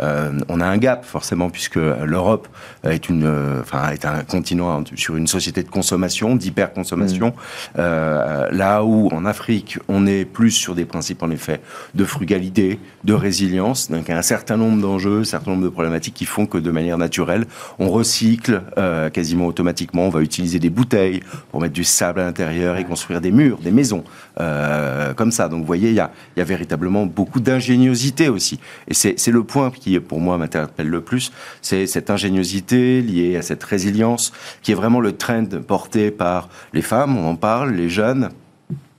on 0.00 0.60
a 0.60 0.66
un 0.66 0.76
gap, 0.78 1.04
forcément, 1.04 1.50
puisque 1.50 1.76
l'Europe 1.76 2.48
est, 2.84 3.08
une, 3.08 3.60
enfin, 3.60 3.90
est 3.90 4.04
un 4.04 4.22
continent 4.24 4.84
sur 4.94 5.16
une 5.16 5.26
société 5.26 5.62
de 5.62 5.68
consommation, 5.68 6.36
d'hyperconsommation. 6.36 7.28
Mmh. 7.28 7.78
Euh, 7.78 8.48
là 8.50 8.84
où 8.84 9.08
en 9.12 9.24
Afrique, 9.24 9.78
on 9.88 10.06
est 10.06 10.24
plus 10.24 10.50
sur 10.50 10.74
des 10.74 10.84
principes 10.84 11.22
en 11.22 11.30
effet 11.30 11.60
de 11.94 12.04
frugalité, 12.04 12.51
de 12.52 13.14
résilience, 13.14 13.90
donc 13.90 14.10
un 14.10 14.22
certain 14.22 14.56
nombre 14.56 14.80
d'enjeux, 14.80 15.20
un 15.20 15.24
certain 15.24 15.52
nombre 15.52 15.64
de 15.64 15.68
problématiques 15.68 16.14
qui 16.14 16.24
font 16.24 16.46
que 16.46 16.58
de 16.58 16.70
manière 16.70 16.98
naturelle, 16.98 17.46
on 17.78 17.90
recycle 17.90 18.62
euh, 18.78 19.10
quasiment 19.10 19.46
automatiquement. 19.46 20.06
On 20.06 20.10
va 20.10 20.22
utiliser 20.22 20.58
des 20.58 20.70
bouteilles 20.70 21.20
pour 21.50 21.60
mettre 21.60 21.74
du 21.74 21.84
sable 21.84 22.20
à 22.20 22.24
l'intérieur 22.24 22.76
et 22.76 22.84
construire 22.84 23.20
des 23.20 23.32
murs, 23.32 23.58
des 23.58 23.70
maisons 23.70 24.04
euh, 24.40 25.14
comme 25.14 25.32
ça. 25.32 25.48
Donc 25.48 25.60
vous 25.60 25.66
voyez, 25.66 25.88
il 25.88 25.94
y 25.94 26.00
a, 26.00 26.10
y 26.36 26.40
a 26.40 26.44
véritablement 26.44 27.06
beaucoup 27.06 27.40
d'ingéniosité 27.40 28.28
aussi. 28.28 28.60
Et 28.88 28.94
c'est 28.94 29.30
le 29.30 29.42
point 29.42 29.70
qui, 29.70 29.98
pour 30.00 30.20
moi, 30.20 30.38
m'interpelle 30.38 30.88
le 30.88 31.00
plus, 31.00 31.32
c'est 31.60 31.86
cette 31.86 32.10
ingéniosité 32.10 33.00
liée 33.02 33.36
à 33.36 33.42
cette 33.42 33.62
résilience 33.64 34.32
qui 34.62 34.72
est 34.72 34.76
vraiment 34.76 35.00
le 35.00 35.12
trend 35.12 35.46
porté 35.66 36.10
par 36.10 36.48
les 36.72 36.82
femmes, 36.82 37.16
on 37.16 37.30
en 37.30 37.36
parle, 37.36 37.72
les 37.72 37.88
jeunes, 37.88 38.30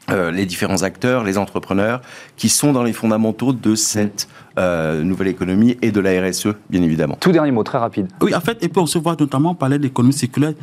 euh, 0.09 0.31
les 0.31 0.45
différents 0.45 0.83
acteurs, 0.83 1.23
les 1.23 1.37
entrepreneurs, 1.37 2.01
qui 2.35 2.49
sont 2.49 2.73
dans 2.73 2.83
les 2.83 2.91
fondamentaux 2.91 3.53
de 3.53 3.73
cette 3.75 4.27
euh, 4.57 5.01
nouvelle 5.01 5.29
économie 5.29 5.77
et 5.81 5.91
de 5.91 5.99
la 6.01 6.21
RSE, 6.21 6.49
bien 6.69 6.83
évidemment. 6.83 7.17
Tout 7.19 7.31
dernier 7.31 7.51
mot, 7.51 7.63
très 7.63 7.77
rapide. 7.77 8.07
Oui, 8.21 8.35
en 8.35 8.41
fait, 8.41 8.61
et 8.61 8.67
puis 8.67 8.81
on 8.81 8.85
se 8.85 8.97
voit 8.97 9.15
notamment 9.17 9.55
parler 9.55 9.79
d'économie 9.79 10.13
circulaire. 10.13 10.53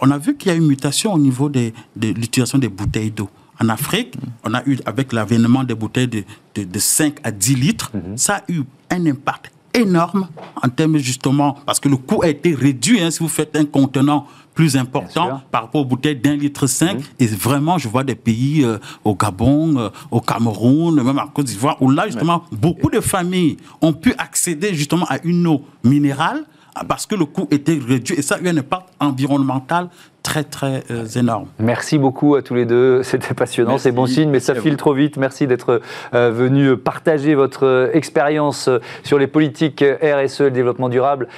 On 0.00 0.10
a 0.10 0.16
vu 0.16 0.36
qu'il 0.36 0.50
y 0.50 0.54
a 0.54 0.56
une 0.56 0.66
mutation 0.66 1.12
au 1.12 1.18
niveau 1.18 1.50
de 1.50 1.70
l'utilisation 1.96 2.58
des 2.58 2.68
bouteilles 2.68 3.10
d'eau. 3.10 3.28
En 3.60 3.68
Afrique, 3.68 4.14
on 4.44 4.54
a 4.54 4.62
eu, 4.66 4.78
avec 4.86 5.12
l'avènement 5.12 5.64
des 5.64 5.74
bouteilles 5.74 6.08
de, 6.08 6.24
de, 6.54 6.78
5 6.78 7.16
à 7.24 7.30
10 7.30 7.54
litres, 7.56 7.90
mhm. 7.92 8.16
ça 8.16 8.36
a 8.36 8.42
eu 8.48 8.62
un 8.90 9.04
impact 9.04 9.52
énorme 9.74 10.28
en 10.62 10.68
termes 10.68 10.96
justement, 10.98 11.56
parce 11.66 11.80
que 11.80 11.88
le 11.88 11.96
coût 11.96 12.22
a 12.22 12.28
été 12.28 12.54
réduit. 12.54 13.02
Hein, 13.02 13.10
si 13.10 13.18
vous 13.18 13.28
faites 13.28 13.54
un 13.56 13.64
contenant 13.64 14.26
plus 14.58 14.76
important 14.76 15.40
par 15.52 15.62
rapport 15.62 15.82
aux 15.82 15.84
bouteilles 15.84 16.16
d'un 16.16 16.34
litre 16.34 16.66
cinq. 16.66 16.98
Et 17.20 17.26
vraiment, 17.26 17.78
je 17.78 17.88
vois 17.88 18.02
des 18.02 18.16
pays 18.16 18.64
euh, 18.64 18.78
au 19.04 19.14
Gabon, 19.14 19.78
euh, 19.78 19.88
au 20.10 20.20
Cameroun, 20.20 21.00
même 21.00 21.16
en 21.16 21.28
Côte 21.28 21.46
d'Ivoire, 21.46 21.80
où 21.80 21.88
là, 21.88 22.06
justement, 22.06 22.42
beaucoup 22.50 22.90
de 22.90 22.98
familles 22.98 23.56
ont 23.80 23.92
pu 23.92 24.12
accéder 24.18 24.74
justement 24.74 25.06
à 25.08 25.18
une 25.22 25.46
eau 25.46 25.62
minérale 25.84 26.42
parce 26.88 27.06
que 27.06 27.14
le 27.14 27.24
coût 27.24 27.46
était 27.52 27.78
réduit. 27.78 28.16
Et 28.16 28.22
ça 28.22 28.34
a 28.34 28.40
eu 28.40 28.48
un 28.48 28.56
impact 28.56 28.86
environnemental 28.98 29.90
très 30.28 30.44
très 30.44 30.84
euh, 30.90 31.06
énorme. 31.06 31.46
Merci 31.58 31.96
beaucoup 31.96 32.34
à 32.34 32.42
tous 32.42 32.54
les 32.54 32.66
deux, 32.66 33.02
c'était 33.10 33.32
passionnant, 33.32 33.78
c'est 33.78 33.92
bon 33.92 34.04
signe, 34.04 34.28
mais 34.28 34.40
ça 34.40 34.54
file 34.54 34.76
trop 34.76 34.92
vite. 34.92 35.16
Merci 35.16 35.46
d'être 35.46 35.80
euh, 36.14 36.30
venu 36.30 36.76
partager 36.76 37.34
votre 37.34 37.64
euh, 37.64 37.90
expérience 37.94 38.68
sur 39.04 39.18
les 39.18 39.26
politiques 39.26 39.82
RSE, 39.82 40.40
le 40.40 40.50
développement 40.50 40.90
durable 40.90 41.28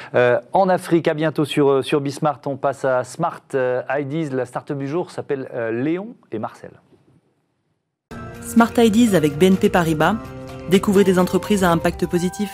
en 0.52 0.68
Afrique. 0.68 1.06
À 1.06 1.14
bientôt 1.14 1.44
sur, 1.44 1.84
sur 1.84 2.00
Bismart. 2.00 2.40
On 2.46 2.56
passe 2.56 2.84
à 2.84 3.04
Smart 3.04 3.42
IDs. 3.54 4.32
La 4.32 4.44
start-up 4.44 4.78
du 4.78 4.88
jour 4.88 5.10
s'appelle 5.10 5.48
Léon 5.72 6.08
et 6.32 6.38
Marcel. 6.38 6.70
Smart 8.42 8.72
IDs 8.76 9.14
avec 9.14 9.38
BNP 9.38 9.68
Paribas. 9.68 10.16
Découvrez 10.70 11.04
des 11.04 11.18
entreprises 11.18 11.62
à 11.64 11.70
impact 11.70 12.06
positif. 12.06 12.50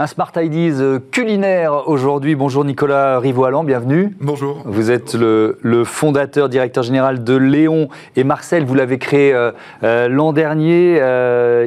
Un 0.00 0.06
Smart 0.06 0.30
Ideas 0.36 0.80
euh, 0.80 1.00
culinaire 1.10 1.88
aujourd'hui. 1.88 2.36
Bonjour 2.36 2.64
Nicolas 2.64 3.18
Rivoalan, 3.18 3.64
bienvenue. 3.64 4.14
Bonjour. 4.20 4.62
Vous 4.64 4.92
êtes 4.92 5.14
le, 5.14 5.82
fondateur, 5.84 6.48
directeur 6.48 6.84
général 6.84 7.24
de 7.24 7.34
Léon 7.34 7.88
et 8.14 8.22
Marcel. 8.22 8.64
Vous 8.64 8.76
l'avez 8.76 8.98
créé 8.98 9.34
euh, 9.34 9.50
euh, 9.82 10.06
l'an 10.06 10.32
dernier. 10.32 10.98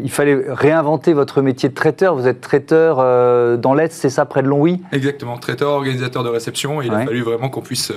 il 0.01 0.09
fallait 0.09 0.45
réinventer 0.47 1.11
votre 1.11 1.41
métier 1.41 1.67
de 1.67 1.73
traiteur. 1.73 2.15
Vous 2.15 2.25
êtes 2.25 2.39
traiteur 2.39 3.57
dans 3.57 3.73
l'Est, 3.73 3.91
c'est 3.91 4.09
ça, 4.09 4.23
près 4.23 4.41
de 4.43 4.47
Longwy? 4.47 4.79
Exactement, 4.93 5.37
traiteur, 5.37 5.71
organisateur 5.71 6.23
de 6.23 6.29
réception. 6.29 6.81
Et 6.81 6.85
il 6.85 6.93
a 6.93 7.03
fallu 7.03 7.23
vraiment 7.23 7.49
qu'on 7.49 7.59
puisse 7.59 7.91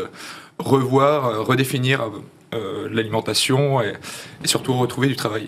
revoir, 0.58 1.46
redéfinir 1.46 2.10
l'alimentation 2.90 3.80
et, 3.80 3.92
surtout 4.44 4.74
retrouver 4.74 5.08
du 5.08 5.16
travail. 5.16 5.46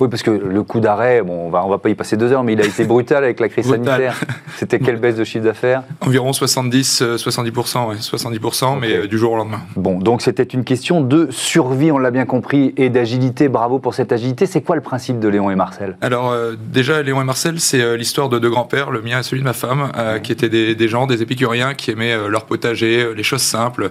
Oui, 0.00 0.08
parce 0.08 0.22
que 0.22 0.30
le 0.30 0.62
coup 0.62 0.80
d'arrêt, 0.80 1.22
bon, 1.22 1.46
on 1.46 1.50
va, 1.50 1.64
on 1.64 1.68
va 1.68 1.78
pas 1.78 1.90
y 1.90 1.94
passer 1.94 2.16
deux 2.16 2.32
heures, 2.32 2.42
mais 2.42 2.54
il 2.54 2.60
a 2.60 2.64
été 2.64 2.84
brutal 2.84 3.22
avec 3.22 3.38
la 3.38 3.48
crise 3.48 3.68
sanitaire. 3.68 4.20
C'était 4.56 4.80
quelle 4.80 4.96
baisse 4.96 5.16
de 5.16 5.24
chiffre 5.24 5.44
d'affaires? 5.44 5.82
Environ 6.00 6.32
70, 6.32 7.02
70%, 7.02 7.88
ouais, 7.88 7.96
70%, 7.96 8.78
mais 8.80 9.06
du 9.06 9.18
jour 9.18 9.32
au 9.32 9.36
lendemain. 9.36 9.60
Bon, 9.76 9.98
donc 9.98 10.22
c'était 10.22 10.42
une 10.42 10.64
question 10.64 11.00
de 11.00 11.28
survie, 11.30 11.92
on 11.92 11.98
l'a 11.98 12.10
bien 12.10 12.24
compris, 12.24 12.74
et 12.76 12.90
d'agilité. 12.90 13.48
Bravo 13.48 13.78
pour 13.78 13.94
cette 13.94 14.12
agilité. 14.12 14.46
C'est 14.46 14.62
quoi 14.62 14.76
le 14.76 14.82
principe 14.82 15.20
de 15.20 15.28
Léon 15.28 15.50
et 15.50 15.56
Marcel? 15.56 15.96
Alors, 16.00 16.34
déjà, 16.72 17.02
Léon 17.02 17.20
et 17.20 17.24
Marcel, 17.24 17.60
c'est 17.60 17.96
l'histoire 17.96 18.28
de 18.28 18.38
deux 18.38 18.50
grands-pères, 18.50 18.90
le 18.90 19.02
mien 19.02 19.20
et 19.20 19.22
celui 19.22 19.40
de 19.40 19.46
ma 19.46 19.52
femme, 19.52 19.92
qui 20.22 20.32
étaient 20.32 20.48
des, 20.48 20.74
des, 20.74 20.88
gens, 20.88 21.06
des 21.06 21.22
épicuriens 21.22 21.74
qui 21.74 21.90
aimaient 21.90 22.16
leur 22.28 22.44
potager, 22.46 23.14
les 23.14 23.22
choses 23.22 23.42
simples, 23.42 23.90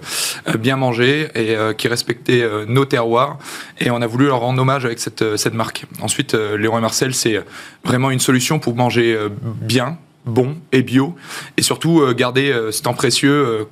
bien 0.60 0.76
manger 0.76 1.30
et 1.36 1.56
qui 1.78 1.88
respectaient 1.88 2.43
nos 2.68 2.86
terroirs. 2.86 3.38
Et 3.80 3.92
on 3.92 4.02
a 4.02 4.08
voulu 4.08 4.28
leur 4.28 4.40
rendre 4.40 4.62
hommage 4.62 4.86
avec 4.86 5.00
cette, 5.00 5.38
cette 5.38 5.54
marque. 5.54 5.86
Ensuite, 6.02 6.34
Léon 6.34 6.78
et 6.78 6.82
Marcel, 6.82 7.14
c'est 7.14 7.44
vraiment 7.84 8.12
une 8.12 8.20
solution 8.20 8.60
pour 8.60 8.76
manger 8.76 9.18
bien, 9.42 9.98
bon 10.26 10.58
et 10.72 10.82
bio, 10.82 11.16
et 11.58 11.62
surtout 11.62 12.04
garder 12.14 12.54
ce 12.72 12.82
temps 12.82 12.94
précieux 12.94 13.68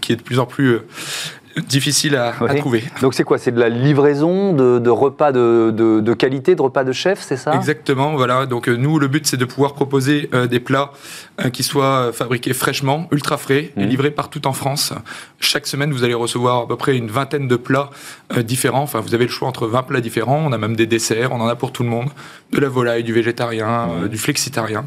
qui 0.00 0.12
est 0.12 0.16
de 0.16 0.22
plus 0.22 0.38
en 0.38 0.46
plus 0.46 0.80
difficile 1.60 2.16
à, 2.16 2.32
trouver. 2.56 2.84
Donc 3.00 3.14
c'est 3.14 3.24
quoi? 3.24 3.38
C'est 3.38 3.52
de 3.52 3.60
la 3.60 3.68
livraison 3.68 4.52
de, 4.52 4.90
repas 4.90 5.32
de, 5.32 6.14
qualité, 6.14 6.54
de 6.54 6.62
repas 6.62 6.84
de 6.84 6.92
chef, 6.92 7.20
c'est 7.20 7.36
ça? 7.36 7.54
Exactement, 7.54 8.16
voilà. 8.16 8.46
Donc 8.46 8.68
euh, 8.68 8.76
nous, 8.76 8.98
le 8.98 9.08
but, 9.08 9.26
c'est 9.26 9.36
de 9.36 9.44
pouvoir 9.44 9.74
proposer 9.74 10.28
euh, 10.34 10.46
des 10.46 10.60
plats 10.60 10.92
euh, 11.40 11.50
qui 11.50 11.62
soient 11.62 12.12
fabriqués 12.12 12.52
fraîchement, 12.52 13.08
ultra 13.12 13.36
frais, 13.36 13.72
et 13.76 13.84
mmh. 13.84 13.88
livrés 13.88 14.10
partout 14.10 14.46
en 14.46 14.52
France. 14.52 14.92
Chaque 15.40 15.66
semaine, 15.66 15.92
vous 15.92 16.04
allez 16.04 16.14
recevoir 16.14 16.62
à 16.62 16.68
peu 16.68 16.76
près 16.76 16.96
une 16.96 17.08
vingtaine 17.08 17.48
de 17.48 17.56
plats 17.56 17.90
différents. 18.38 18.82
Enfin, 18.82 19.00
vous 19.00 19.14
avez 19.14 19.24
le 19.24 19.30
choix 19.30 19.48
entre 19.48 19.66
20 19.66 19.82
plats 19.84 20.00
différents. 20.00 20.42
On 20.44 20.52
a 20.52 20.58
même 20.58 20.76
des 20.76 20.86
desserts, 20.86 21.32
on 21.32 21.40
en 21.40 21.48
a 21.48 21.56
pour 21.56 21.72
tout 21.72 21.82
le 21.82 21.88
monde. 21.88 22.08
De 22.52 22.60
la 22.60 22.68
volaille, 22.68 23.04
du 23.04 23.12
végétarien, 23.12 23.86
mmh. 23.86 24.08
du 24.08 24.18
flexitarien. 24.18 24.86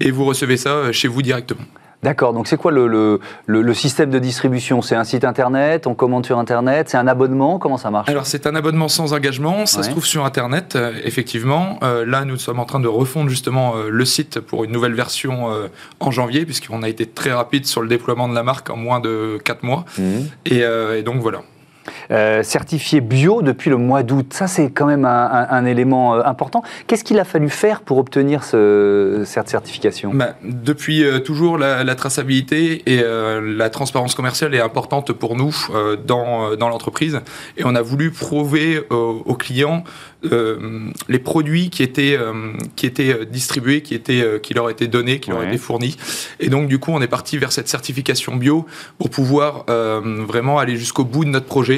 Et 0.00 0.10
vous 0.10 0.24
recevez 0.24 0.56
ça 0.56 0.92
chez 0.92 1.08
vous 1.08 1.22
directement. 1.22 1.62
D'accord, 2.02 2.32
donc 2.32 2.46
c'est 2.46 2.56
quoi 2.56 2.72
le, 2.72 3.20
le, 3.46 3.74
système 3.74 4.10
de 4.10 4.18
distribution? 4.18 4.82
C'est 4.82 4.94
un 4.94 5.04
site 5.04 5.24
internet, 5.24 5.86
on 5.86 5.94
commande 5.94 6.24
sur 6.24 6.38
internet, 6.38 6.88
c'est 6.88 6.96
un 6.98 7.06
abonnement, 7.06 7.58
comment 7.58 7.78
ça 7.78 7.90
marche? 7.90 8.08
Alors 8.08 8.26
c'est 8.26 8.46
un 8.46 8.54
abonnement 8.54 8.88
sans 8.88 9.12
engagement, 9.12 9.66
ça 9.66 9.82
se 9.82 9.90
trouve 9.90 10.06
sur 10.06 10.24
internet, 10.24 10.76
euh, 10.76 10.92
effectivement. 11.04 11.78
Euh, 11.82 12.04
là 12.06 12.24
nous 12.24 12.36
sommes 12.36 12.60
en 12.60 12.64
train 12.64 12.80
de 12.80 12.88
refondre 12.88 13.28
justement 13.28 13.74
euh, 13.76 13.88
le 13.90 14.04
site 14.04 14.40
pour 14.40 14.64
une 14.64 14.72
nouvelle 14.72 14.94
version 14.94 15.48
en 16.00 16.10
janvier, 16.10 16.44
puisqu'on 16.44 16.82
a 16.82 16.88
été 16.88 17.06
très 17.06 17.32
rapide 17.32 17.66
sur 17.66 17.82
le 17.82 17.88
déploiement 17.88 18.28
de 18.28 18.34
la 18.34 18.42
marque 18.42 18.70
en 18.70 18.76
moins 18.76 19.00
de 19.00 19.38
4 19.44 19.62
mois. 19.62 19.84
Mmh. 19.98 20.02
et 20.46 21.02
donc 21.02 21.20
voilà. 21.20 21.42
Euh, 22.10 22.42
certifié 22.42 23.00
bio 23.00 23.42
depuis 23.42 23.70
le 23.70 23.76
mois 23.76 24.02
d'août. 24.02 24.26
Ça, 24.32 24.46
c'est 24.46 24.70
quand 24.70 24.86
même 24.86 25.04
un, 25.04 25.64
élément 25.64 26.14
euh, 26.14 26.22
important. 26.24 26.62
Qu'est-ce 26.86 27.04
qu'il 27.04 27.18
a 27.18 27.24
fallu 27.24 27.48
faire 27.48 27.80
pour 27.80 27.98
obtenir 27.98 28.44
cette 28.44 29.48
certification? 29.48 30.12
Bah, 30.14 30.36
Depuis 30.42 31.04
euh, 31.04 31.18
toujours, 31.18 31.58
la, 31.58 31.94
traçabilité 31.94 32.82
et 32.86 33.02
la 33.02 33.70
transparence 33.70 34.14
commerciale 34.14 34.54
est 34.54 34.60
importante 34.60 35.12
pour 35.12 35.36
nous 35.36 35.54
dans, 36.06 36.54
dans 36.56 36.68
l'entreprise. 36.68 37.20
Et 37.56 37.64
on 37.64 37.74
a 37.74 37.82
voulu 37.82 38.10
prouver 38.10 38.82
aux 38.90 39.34
clients 39.34 39.84
les 40.22 41.18
produits 41.18 41.70
qui 41.70 41.82
étaient, 41.82 42.18
qui 42.74 42.86
étaient 42.86 43.24
distribués, 43.26 43.80
qui, 43.80 43.94
étaient, 43.94 44.40
qui 44.42 44.52
leur 44.52 44.68
étaient 44.68 44.88
donnés, 44.88 45.20
qui 45.20 45.30
leur 45.30 45.42
étaient 45.42 45.56
fournis. 45.56 45.96
Et 46.38 46.48
donc, 46.48 46.68
du 46.68 46.78
coup, 46.78 46.90
on 46.92 47.00
est 47.00 47.08
parti 47.08 47.38
vers 47.38 47.52
cette 47.52 47.68
certification 47.68 48.36
bio 48.36 48.66
pour 48.98 49.08
pouvoir 49.08 49.64
vraiment 49.66 50.58
aller 50.58 50.76
jusqu'au 50.76 51.04
bout 51.04 51.24
de 51.24 51.30
notre 51.30 51.46
projet, 51.46 51.75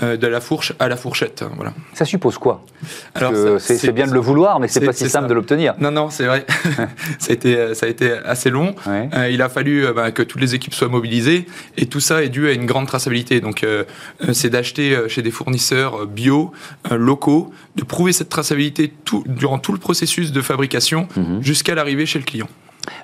de 0.00 0.26
la 0.26 0.40
fourche 0.40 0.72
à 0.78 0.88
la 0.88 0.96
fourchette. 0.96 1.44
Voilà. 1.56 1.72
Ça 1.94 2.04
suppose 2.04 2.38
quoi? 2.38 2.64
C'est 3.58 3.92
bien 3.92 4.06
de 4.06 4.12
le 4.12 4.20
vouloir, 4.20 4.60
mais 4.60 4.68
c'est 4.68 4.80
pas 4.80 4.92
si 4.92 5.08
simple 5.08 5.28
de 5.28 5.34
l'obtenir. 5.34 5.74
Non, 5.78 5.90
non, 5.90 6.10
c'est 6.10 6.26
vrai. 6.26 6.46
ça, 7.18 7.30
a 7.30 7.32
été, 7.32 7.74
ça 7.74 7.86
a 7.86 7.88
été 7.88 8.12
assez 8.12 8.50
long. 8.50 8.74
il 9.30 9.42
a 9.42 9.48
fallu 9.48 9.86
bah, 9.94 10.10
que 10.10 10.22
toutes 10.22 10.40
les 10.40 10.54
équipes 10.54 10.74
soient 10.74 10.88
mobilisées, 10.88 11.46
et 11.76 11.86
tout 11.86 12.00
ça 12.00 12.22
est 12.22 12.28
dû 12.28 12.48
à 12.48 12.52
une 12.52 12.66
grande 12.66 12.86
traçabilité. 12.86 13.40
Donc, 13.40 13.64
c'est 14.32 14.50
d'acheter 14.50 14.96
chez 15.08 15.22
des 15.22 15.30
fournisseurs 15.30 16.06
bio, 16.06 16.52
locaux, 16.90 17.52
de 17.76 17.84
prouver 17.84 18.12
cette 18.12 18.28
traçabilité 18.28 18.92
tout, 19.04 19.24
durant 19.26 19.58
tout 19.58 19.72
le 19.72 19.78
processus 19.78 20.32
de 20.32 20.40
fabrication 20.40 21.08
mhm. 21.16 21.42
jusqu'à 21.42 21.74
l'arrivée 21.74 22.06
chez 22.06 22.18
le 22.18 22.24
client. 22.24 22.48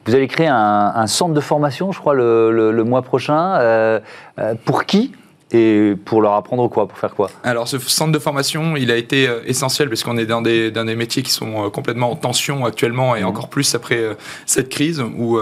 Vous 0.06 0.14
allez 0.14 0.28
créer 0.28 0.48
un, 0.48 1.06
centre 1.06 1.34
de 1.34 1.40
formation, 1.40 1.92
je 1.92 1.98
crois, 1.98 2.14
le, 2.14 2.84
mois 2.84 3.02
prochain. 3.02 3.56
Euh, 3.56 4.00
euh, 4.38 4.54
pour 4.64 4.84
qui? 4.84 5.12
Et 5.52 5.94
pour 6.06 6.22
leur 6.22 6.32
apprendre 6.32 6.66
quoi 6.68 6.88
Pour 6.88 6.98
faire 6.98 7.14
quoi 7.14 7.30
Alors, 7.44 7.68
ce 7.68 7.78
centre 7.78 8.10
de 8.12 8.18
formation, 8.18 8.74
il 8.74 8.90
a 8.90 8.96
été 8.96 9.28
euh, 9.28 9.40
essentiel 9.44 9.90
parce 9.90 10.02
qu'on 10.02 10.16
est 10.16 10.24
dans 10.24 10.40
des, 10.40 10.70
dans 10.70 10.84
des 10.84 10.96
métiers 10.96 11.22
qui 11.22 11.30
sont 11.30 11.66
euh, 11.66 11.70
complètement 11.70 12.10
en 12.10 12.16
tension 12.16 12.64
actuellement 12.64 13.14
et 13.14 13.22
mmh. 13.22 13.26
encore 13.26 13.48
plus 13.50 13.74
après 13.74 13.98
euh, 13.98 14.14
cette 14.46 14.70
crise 14.70 15.00
où 15.00 15.38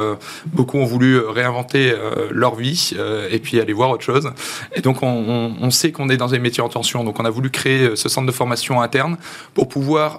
beaucoup 0.46 0.78
ont 0.78 0.84
voulu 0.84 1.18
réinventer 1.18 1.94
leur 2.30 2.54
vie 2.54 2.94
et 3.30 3.38
puis 3.38 3.60
aller 3.60 3.72
voir 3.72 3.90
autre 3.90 4.02
chose. 4.02 4.30
Et 4.74 4.80
donc, 4.80 5.02
on, 5.02 5.54
on, 5.60 5.70
sait 5.70 5.92
qu'on 5.92 6.08
est 6.08 6.16
dans 6.16 6.28
des 6.28 6.38
métiers 6.38 6.62
en 6.62 6.68
tension. 6.68 7.04
Donc, 7.04 7.20
on 7.20 7.24
a 7.24 7.30
voulu 7.30 7.50
créer 7.50 7.94
ce 7.94 8.08
centre 8.08 8.26
de 8.26 8.32
formation 8.32 8.80
interne 8.80 9.16
pour 9.54 9.68
pouvoir 9.68 10.18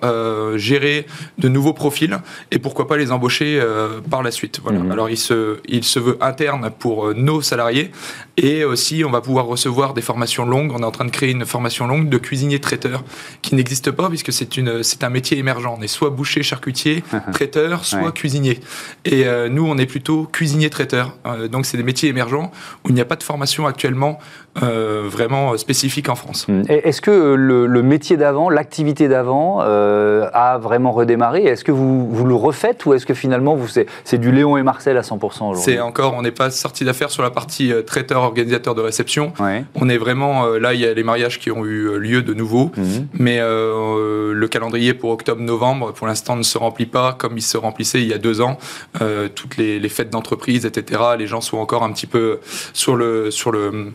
gérer 0.56 1.06
de 1.38 1.50
nouveaux 1.50 1.74
profils 1.74 2.18
et 2.52 2.60
pourquoi 2.60 2.88
pas 2.88 2.98
les 2.98 3.12
embaucher 3.12 3.62
par 4.10 4.24
la 4.24 4.32
suite. 4.32 4.60
Voilà. 4.64 4.80
Mmh. 4.80 4.92
Alors, 4.92 5.10
il 5.10 5.18
se, 5.18 5.58
il 5.68 5.84
se 5.84 6.00
veut 6.00 6.18
interne 6.22 6.72
pour 6.78 7.14
nos 7.14 7.42
salariés 7.42 7.92
et 8.38 8.64
aussi, 8.64 9.04
on 9.06 9.12
va 9.12 9.22
pouvoir 9.22 9.46
recevoir 9.46 9.81
des 9.94 10.02
formations 10.02 10.46
longues. 10.46 10.72
On 10.74 10.80
est 10.80 10.86
en 10.86 10.92
train 10.92 11.06
de 11.06 11.12
créer 11.12 11.32
une 11.32 11.46
formation 11.46 11.88
longue 11.88 12.10
de 12.10 12.18
cuisinier 12.18 12.60
traiteur 12.60 13.04
qui 13.42 13.56
n'existe 13.56 13.92
pas 13.92 14.08
puisque 14.10 14.32
c'est 14.32 14.58
une 14.58 14.84
c'est 14.84 15.04
un 15.04 15.10
métier 15.10 15.38
émergent. 15.38 15.76
On 15.78 15.82
est 15.82 15.88
soit 15.88 16.10
boucher, 16.10 16.44
charcutier, 16.44 17.04
traiteur, 17.34 17.84
soit 17.86 18.12
cuisinier. 18.12 18.60
Et 19.06 19.26
euh, 19.26 19.50
nous, 19.50 19.66
on 19.66 19.78
est 19.78 19.86
plutôt 19.86 20.26
cuisinier 20.32 20.70
traiteur. 20.70 21.18
Euh, 21.26 21.48
donc 21.48 21.66
c'est 21.66 21.78
des 21.78 21.84
métiers 21.84 22.10
émergents 22.10 22.52
où 22.84 22.90
il 22.90 22.96
n'y 22.96 23.02
a 23.02 23.06
pas 23.06 23.16
de 23.16 23.24
formation 23.24 23.66
actuellement 23.66 24.20
euh, 24.62 25.04
vraiment 25.06 25.58
spécifique 25.58 26.10
en 26.10 26.16
France. 26.16 26.48
Hmm. 26.48 26.64
Est-ce 26.68 27.02
que 27.02 27.12
le, 27.12 27.82
métier 27.82 28.18
d'avant, 28.18 28.50
l'activité 28.50 29.08
d'avant 29.08 29.60
a 29.62 30.58
vraiment 30.60 30.92
redémarré? 30.92 31.44
Est-ce 31.44 31.64
que 31.64 31.72
vous, 31.72 32.10
vous 32.10 32.26
le 32.26 32.36
refaites 32.36 32.86
ou 32.86 32.94
est-ce 32.94 33.06
que 33.06 33.14
finalement 33.14 33.56
vous 33.56 33.68
c'est 34.04 34.18
du 34.18 34.32
Léon 34.32 34.58
et 34.58 34.64
Marcel 34.64 34.98
à 34.98 35.02
100% 35.02 35.56
C'est 35.56 35.80
encore, 35.80 36.14
on 36.14 36.22
n'est 36.22 36.32
pas 36.32 36.52
sorti 36.52 36.84
d'affaire 36.84 37.10
sur 37.10 37.24
la 37.24 37.32
partie 37.32 37.72
traiteur, 37.86 38.24
organisateur 38.24 38.76
de 38.76 38.82
réception. 38.82 39.34
On 39.76 39.90
est 39.90 39.98
vraiment 39.98 40.46
euh, 40.46 40.60
là, 40.60 40.74
il 40.74 40.80
y 40.82 40.86
a 40.86 40.94
les 40.94 41.04
mariages 41.04 41.40
qui 41.40 41.52
ont 41.52 41.66
eu 41.66 41.88
euh, 41.88 41.98
lieu 41.98 42.22
de 42.22 42.34
nouveau, 42.34 42.72
mhm. 42.76 43.08
mais 43.14 43.38
euh, 43.40 44.34
le 44.34 44.48
calendrier 44.48 44.94
pour 44.94 45.12
octobre-novembre, 45.12 45.94
pour 45.94 46.08
l'instant, 46.08 46.36
ne 46.36 46.44
se 46.44 46.58
remplit 46.58 46.86
pas 46.86 47.14
comme 47.14 47.38
il 47.38 47.42
se 47.42 47.58
remplissait 47.58 48.02
il 48.02 48.08
y 48.08 48.14
a 48.14 48.18
deux 48.18 48.42
ans. 48.42 48.58
toutes 49.36 49.58
les, 49.58 49.80
les 49.80 49.90
fêtes 49.90 50.10
d'entreprise, 50.10 50.66
etc. 50.66 51.02
Les 51.18 51.28
gens 51.28 51.42
sont 51.42 51.58
encore 51.58 51.84
un 51.84 51.92
petit 51.92 52.08
peu 52.08 52.40
sur 52.74 52.96
le 52.96 53.32
sur 53.32 53.52
le 53.52 53.92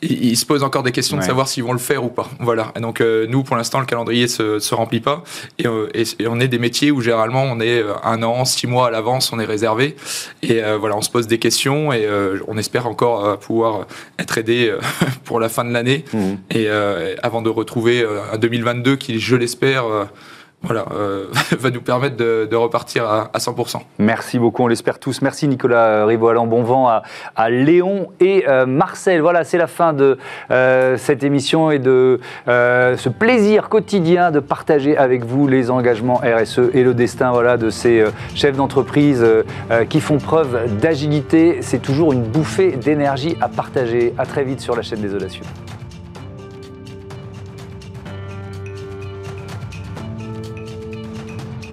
ils 0.00 0.36
se 0.36 0.46
posent 0.46 0.62
encore 0.62 0.82
des 0.82 0.92
questions 0.92 1.16
de 1.16 1.22
savoir 1.22 1.48
s'ils 1.48 1.64
vont 1.64 1.72
le 1.72 1.78
faire 1.78 2.04
ou 2.04 2.08
pas. 2.08 2.28
Voilà. 2.38 2.72
Et 2.76 2.80
donc 2.80 3.00
euh, 3.00 3.26
nous, 3.28 3.42
pour 3.42 3.56
l'instant, 3.56 3.80
le 3.80 3.86
calendrier 3.86 4.28
se, 4.28 4.58
se 4.58 4.74
remplit 4.74 5.00
pas 5.00 5.24
euh, 5.64 5.88
et, 5.94 6.04
et, 6.20 6.28
on 6.28 6.38
est 6.38 6.48
des 6.48 6.58
métiers 6.58 6.90
où 6.90 7.00
généralement 7.00 7.42
on 7.42 7.58
est 7.60 7.82
euh, 7.82 7.94
un 8.04 8.22
an, 8.22 8.44
six 8.44 8.66
mois 8.66 8.88
à 8.88 8.90
l'avance, 8.90 9.32
on 9.32 9.40
est 9.40 9.44
réservé 9.44 9.96
et 10.42 10.60
voilà, 10.78 10.96
on 10.96 11.02
se 11.02 11.10
pose 11.10 11.26
des 11.26 11.38
questions 11.38 11.92
et 11.92 12.08
on 12.46 12.56
espère 12.58 12.86
encore 12.86 13.38
pouvoir 13.38 13.86
être 14.18 14.38
aidé 14.38 14.74
pour 15.24 15.40
la 15.40 15.48
fin 15.48 15.64
de 15.64 15.70
l'année 15.70 16.04
mmh. 16.12 16.18
et 16.50 16.68
avant 17.22 17.42
de 17.42 17.48
retrouver 17.48 18.06
un 18.32 18.38
2022 18.38 18.96
qui, 18.96 19.18
je 19.18 19.36
l'espère 19.36 19.84
voilà, 20.62 20.86
euh, 20.92 21.26
va 21.58 21.70
nous 21.70 21.80
permettre 21.80 22.16
de, 22.16 22.56
repartir 22.56 23.04
à, 23.06 23.30
100%. 23.38 23.76
Merci 23.98 24.38
beaucoup, 24.38 24.64
on 24.64 24.66
l'espère 24.66 24.98
tous. 24.98 25.22
Merci 25.22 25.46
Nicolas 25.46 26.04
Rivoalan, 26.04 26.46
bon 26.46 26.62
vent 26.62 26.88
à, 26.88 27.50
Léon 27.50 28.08
et 28.20 28.44
euh, 28.48 28.66
Marcel. 28.66 29.20
Voilà, 29.20 29.44
c'est 29.44 29.58
la 29.58 29.68
fin 29.68 29.92
de 29.92 30.18
euh, 30.50 30.96
cette 30.96 31.22
émission 31.22 31.70
et 31.70 31.78
de 31.78 32.20
ce 32.46 33.08
plaisir 33.08 33.68
quotidien 33.68 34.30
de 34.30 34.40
partager 34.40 34.96
avec 34.96 35.24
vous 35.24 35.46
les 35.46 35.70
engagements 35.70 36.20
RSE 36.22 36.70
et 36.74 36.82
le 36.82 36.94
destin 36.94 37.30
voilà, 37.30 37.56
de 37.56 37.70
ces 37.70 38.04
chefs 38.34 38.56
d'entreprise 38.56 39.24
qui 39.88 40.00
font 40.00 40.18
preuve 40.18 40.78
d'agilité. 40.80 41.58
C'est 41.62 41.80
toujours 41.80 42.12
une 42.12 42.22
bouffée 42.22 42.72
d'énergie 42.72 43.36
à 43.40 43.48
partager. 43.48 44.14
À 44.18 44.26
très 44.26 44.44
vite 44.44 44.60
sur 44.60 44.74
la 44.74 44.82
chaîne 44.82 45.00
des 45.00 45.14
Audacieux. 45.14 45.44